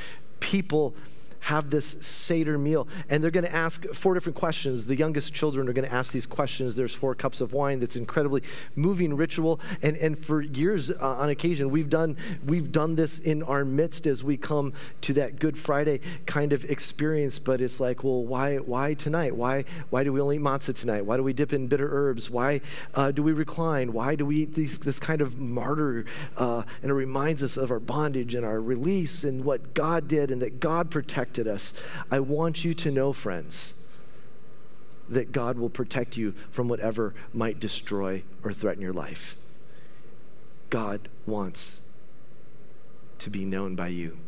people 0.41 0.95
have 1.41 1.71
this 1.71 1.87
Seder 1.87 2.59
meal. 2.59 2.89
And 3.09 3.23
they're 3.23 3.31
going 3.31 3.45
to 3.45 3.55
ask 3.55 3.87
four 3.95 4.15
different 4.15 4.37
questions. 4.37 4.87
The 4.87 4.97
youngest 4.97 5.33
children 5.33 5.69
are 5.69 5.73
going 5.73 5.89
to 5.89 5.95
ask 5.95 6.13
these 6.13 6.27
questions. 6.27 6.77
There's 6.77 6.95
four 6.95 7.15
cups 7.15 7.41
of 7.41 7.53
wine 7.53 7.81
that's 7.81 7.97
incredibly 7.97 8.43
moving 8.75 9.17
ritual. 9.17 9.61
And, 9.83 9.97
and 9.97 10.19
for 10.19 10.41
years 10.41 10.91
uh, 10.91 10.97
on 11.01 11.29
occasion, 11.29 11.71
we've 11.71 11.91
done, 11.91 12.17
we've 12.45 12.73
done 12.73 12.97
this 12.97 13.19
in 13.19 13.43
our 13.43 13.65
midst 13.65 14.07
as 14.07 14.25
we 14.25 14.37
come 14.37 14.73
to 15.03 15.13
that 15.15 15.39
Good 15.39 15.57
Friday 15.57 16.01
kind 16.27 16.53
of 16.53 16.65
experience. 16.65 17.39
But 17.39 17.61
it's 17.61 17.81
like, 17.81 18.05
well, 18.05 18.25
why, 18.25 18.57
why 18.57 18.95
tonight? 18.95 19.37
Why, 19.37 19.65
why 19.91 20.05
do 20.05 20.13
we 20.13 20.21
only 20.21 20.37
eat 20.37 20.43
matzah 20.43 20.75
tonight? 20.75 21.05
Why 21.05 21.17
do 21.17 21.23
we 21.23 21.33
dip 21.33 21.53
in 21.53 21.67
bitter 21.67 21.89
herbs? 21.91 22.31
Why 22.31 22.61
uh, 22.95 23.11
do 23.11 23.23
we 23.23 23.33
recline? 23.33 23.93
Why 23.93 24.15
do 24.15 24.27
we 24.27 24.39
eat 24.39 24.55
these, 24.55 24.79
this 24.79 24.99
kind 25.01 25.21
of 25.21 25.35
maror? 25.35 26.07
Uh, 26.37 26.63
and 26.83 26.91
it 26.91 26.95
reminds 26.95 27.43
us 27.43 27.57
of 27.57 27.71
our 27.71 27.81
bondage 27.81 28.35
and 28.35 28.45
our 28.45 28.61
release 28.61 29.25
and 29.25 29.45
what 29.45 29.75
God 29.75 30.09
did 30.09 30.31
and 30.31 30.43
that 30.43 30.61
God 30.61 30.91
protected 31.29 31.49
us. 31.53 31.75
I 32.11 32.21
want 32.21 32.65
you 32.65 32.75
to 32.75 32.91
know, 32.91 33.13
friends, 33.13 33.75
that 35.09 35.33
God 35.33 35.59
will 35.59 35.71
protect 35.71 36.17
you 36.17 36.35
from 36.51 36.69
whatever 36.69 37.15
might 37.33 37.61
destroy 37.61 38.23
or 38.43 38.53
threaten 38.53 38.83
your 38.83 38.93
life. 38.93 39.37
God 40.71 41.09
wants 41.27 41.83
to 43.19 43.31
be 43.31 43.45
known 43.45 43.75
by 43.75 43.89
you. 43.89 44.19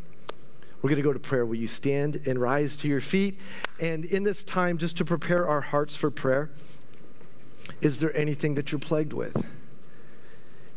We're 0.83 0.89
going 0.89 1.03
to 1.03 1.03
go 1.03 1.13
to 1.13 1.19
prayer. 1.19 1.45
Will 1.45 1.57
you 1.57 1.67
stand 1.67 2.23
and 2.27 2.41
rise 2.41 2.77
to 2.77 2.89
your 2.89 3.03
feet? 3.03 3.39
And 3.79 4.05
in 4.07 4.25
this 4.25 4.43
time, 4.43 4.79
just 4.79 4.97
to 4.97 5.05
prepare 5.05 5.47
our 5.47 5.61
hearts 5.61 5.95
for 5.95 6.11
prayer, 6.11 6.51
is 7.83 8.01
there 8.01 8.17
anything 8.17 8.55
that 8.55 8.73
you're 8.73 8.79
plagued 8.79 9.13
with? 9.13 9.45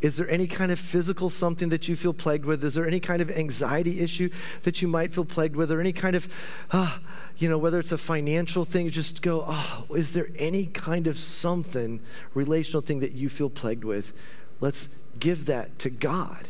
Is 0.04 0.18
there 0.18 0.28
any 0.28 0.46
kind 0.46 0.70
of 0.70 0.78
physical 0.78 1.30
something 1.30 1.70
that 1.70 1.88
you 1.88 1.96
feel 1.96 2.12
plagued 2.12 2.44
with? 2.44 2.62
Is 2.62 2.74
there 2.74 2.86
any 2.86 3.00
kind 3.00 3.22
of 3.22 3.30
anxiety 3.30 4.00
issue 4.00 4.28
that 4.64 4.82
you 4.82 4.86
might 4.86 5.14
feel 5.14 5.24
plagued 5.24 5.56
with? 5.56 5.72
Or 5.72 5.80
any 5.80 5.94
kind 5.94 6.14
of, 6.14 6.28
uh, 6.72 6.98
you 7.38 7.48
know, 7.48 7.56
whether 7.56 7.78
it's 7.78 7.90
a 7.90 7.96
financial 7.96 8.66
thing, 8.66 8.90
just 8.90 9.22
go, 9.22 9.46
oh, 9.48 9.86
is 9.94 10.12
there 10.12 10.28
any 10.36 10.66
kind 10.66 11.06
of 11.06 11.18
something, 11.18 12.00
relational 12.34 12.82
thing 12.82 13.00
that 13.00 13.12
you 13.12 13.30
feel 13.30 13.48
plagued 13.48 13.82
with? 13.82 14.12
Let's 14.60 14.90
give 15.18 15.46
that 15.46 15.78
to 15.78 15.88
God 15.88 16.48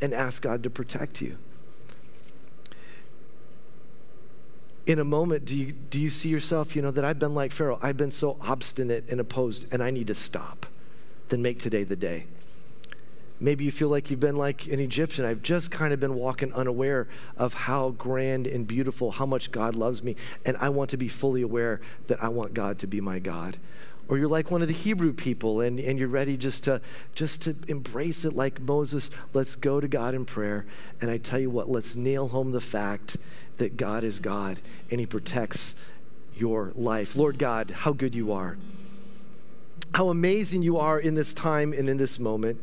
and 0.00 0.14
ask 0.14 0.40
God 0.40 0.62
to 0.62 0.70
protect 0.70 1.20
you. 1.20 1.36
in 4.86 4.98
a 4.98 5.04
moment 5.04 5.46
do 5.46 5.56
you, 5.56 5.72
do 5.72 5.98
you 5.98 6.10
see 6.10 6.28
yourself 6.28 6.76
you 6.76 6.82
know 6.82 6.90
that 6.90 7.06
i've 7.06 7.18
been 7.18 7.34
like 7.34 7.50
pharaoh 7.50 7.78
i've 7.80 7.96
been 7.96 8.10
so 8.10 8.36
obstinate 8.42 9.02
and 9.08 9.18
opposed 9.18 9.66
and 9.72 9.82
i 9.82 9.90
need 9.90 10.06
to 10.06 10.14
stop 10.14 10.66
then 11.30 11.40
make 11.40 11.58
today 11.58 11.84
the 11.84 11.96
day 11.96 12.26
Maybe 13.40 13.64
you 13.64 13.72
feel 13.72 13.88
like 13.88 14.10
you've 14.10 14.20
been 14.20 14.36
like 14.36 14.66
an 14.68 14.78
Egyptian. 14.80 15.24
I've 15.24 15.42
just 15.42 15.70
kind 15.70 15.92
of 15.92 16.00
been 16.00 16.14
walking 16.14 16.52
unaware 16.52 17.08
of 17.36 17.54
how 17.54 17.90
grand 17.90 18.46
and 18.46 18.66
beautiful, 18.66 19.12
how 19.12 19.26
much 19.26 19.50
God 19.50 19.74
loves 19.74 20.02
me, 20.02 20.16
and 20.46 20.56
I 20.58 20.68
want 20.68 20.90
to 20.90 20.96
be 20.96 21.08
fully 21.08 21.42
aware 21.42 21.80
that 22.06 22.22
I 22.22 22.28
want 22.28 22.54
God 22.54 22.78
to 22.78 22.86
be 22.86 23.00
my 23.00 23.18
God. 23.18 23.58
Or 24.06 24.18
you're 24.18 24.28
like 24.28 24.50
one 24.50 24.60
of 24.60 24.68
the 24.68 24.74
Hebrew 24.74 25.12
people 25.12 25.60
and, 25.60 25.80
and 25.80 25.98
you're 25.98 26.08
ready 26.08 26.36
just 26.36 26.64
to 26.64 26.82
just 27.14 27.40
to 27.42 27.56
embrace 27.68 28.24
it 28.24 28.34
like 28.34 28.60
Moses. 28.60 29.10
Let's 29.32 29.56
go 29.56 29.80
to 29.80 29.88
God 29.88 30.14
in 30.14 30.26
prayer. 30.26 30.66
And 31.00 31.10
I 31.10 31.16
tell 31.16 31.38
you 31.38 31.48
what, 31.48 31.70
let's 31.70 31.96
nail 31.96 32.28
home 32.28 32.52
the 32.52 32.60
fact 32.60 33.16
that 33.56 33.76
God 33.76 34.04
is 34.04 34.20
God 34.20 34.58
and 34.90 35.00
He 35.00 35.06
protects 35.06 35.74
your 36.36 36.72
life. 36.74 37.16
Lord 37.16 37.38
God, 37.38 37.70
how 37.70 37.92
good 37.92 38.14
you 38.14 38.30
are. 38.32 38.58
How 39.94 40.08
amazing 40.08 40.62
you 40.62 40.76
are 40.76 40.98
in 40.98 41.14
this 41.14 41.32
time 41.32 41.72
and 41.72 41.88
in 41.88 41.96
this 41.96 42.18
moment. 42.18 42.60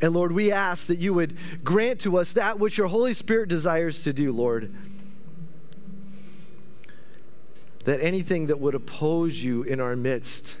And 0.00 0.14
Lord, 0.14 0.32
we 0.32 0.52
ask 0.52 0.86
that 0.86 0.98
you 0.98 1.12
would 1.14 1.36
grant 1.64 2.00
to 2.00 2.18
us 2.18 2.32
that 2.32 2.58
which 2.58 2.78
your 2.78 2.86
Holy 2.88 3.14
Spirit 3.14 3.48
desires 3.48 4.02
to 4.04 4.12
do, 4.12 4.32
Lord. 4.32 4.72
That 7.84 8.00
anything 8.00 8.46
that 8.46 8.60
would 8.60 8.74
oppose 8.74 9.42
you 9.42 9.62
in 9.62 9.80
our 9.80 9.96
midst, 9.96 10.56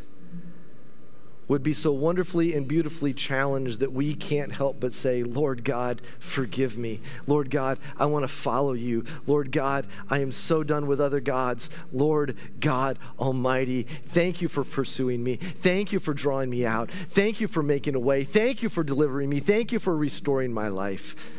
would 1.48 1.62
be 1.62 1.72
so 1.72 1.90
wonderfully 1.90 2.54
and 2.54 2.68
beautifully 2.68 3.12
challenged 3.12 3.80
that 3.80 3.92
we 3.92 4.14
can't 4.14 4.52
help 4.52 4.78
but 4.78 4.92
say, 4.92 5.22
Lord 5.22 5.64
God, 5.64 6.02
forgive 6.18 6.76
me. 6.76 7.00
Lord 7.26 7.50
God, 7.50 7.78
I 7.98 8.06
want 8.06 8.22
to 8.22 8.28
follow 8.28 8.74
you. 8.74 9.04
Lord 9.26 9.50
God, 9.50 9.86
I 10.10 10.18
am 10.20 10.30
so 10.30 10.62
done 10.62 10.86
with 10.86 11.00
other 11.00 11.20
gods. 11.20 11.70
Lord 11.92 12.36
God 12.60 12.98
Almighty, 13.18 13.82
thank 13.82 14.42
you 14.42 14.48
for 14.48 14.62
pursuing 14.62 15.24
me. 15.24 15.36
Thank 15.36 15.90
you 15.90 15.98
for 15.98 16.12
drawing 16.12 16.50
me 16.50 16.66
out. 16.66 16.90
Thank 16.90 17.40
you 17.40 17.48
for 17.48 17.62
making 17.62 17.94
a 17.94 18.00
way. 18.00 18.24
Thank 18.24 18.62
you 18.62 18.68
for 18.68 18.84
delivering 18.84 19.30
me. 19.30 19.40
Thank 19.40 19.72
you 19.72 19.78
for 19.78 19.96
restoring 19.96 20.52
my 20.52 20.68
life. 20.68 21.32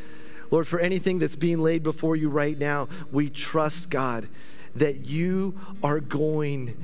Lord, 0.51 0.67
for 0.67 0.79
anything 0.79 1.19
that's 1.19 1.35
being 1.35 1.59
laid 1.59 1.83
before 1.83 2.15
you 2.15 2.29
right 2.29 2.57
now, 2.57 2.87
we 3.11 3.29
trust, 3.29 3.91
God, 3.91 4.27
that 4.75 5.05
you 5.05 5.59
are 5.83 5.99
going 5.99 6.75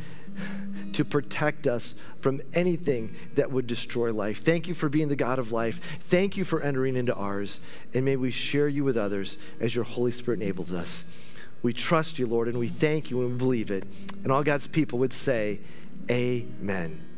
to 0.93 1.03
protect 1.03 1.67
us 1.67 1.93
from 2.19 2.41
anything 2.53 3.13
that 3.35 3.51
would 3.51 3.67
destroy 3.67 4.13
life. 4.13 4.43
Thank 4.43 4.67
you 4.67 4.73
for 4.73 4.89
being 4.89 5.09
the 5.09 5.15
God 5.15 5.39
of 5.39 5.51
life. 5.51 5.99
Thank 6.01 6.37
you 6.37 6.45
for 6.45 6.61
entering 6.61 6.95
into 6.95 7.13
ours. 7.13 7.59
And 7.93 8.05
may 8.05 8.15
we 8.15 8.31
share 8.31 8.67
you 8.67 8.83
with 8.83 8.97
others 8.97 9.37
as 9.59 9.75
your 9.75 9.83
Holy 9.83 10.11
Spirit 10.11 10.41
enables 10.41 10.71
us. 10.71 11.03
We 11.61 11.73
trust 11.73 12.19
you, 12.19 12.27
Lord, 12.27 12.47
and 12.47 12.59
we 12.59 12.67
thank 12.67 13.09
you 13.09 13.21
and 13.21 13.31
we 13.31 13.37
believe 13.37 13.71
it. 13.71 13.85
And 14.23 14.31
all 14.31 14.43
God's 14.43 14.67
people 14.67 14.99
would 14.99 15.13
say, 15.13 15.59
Amen. 16.09 17.14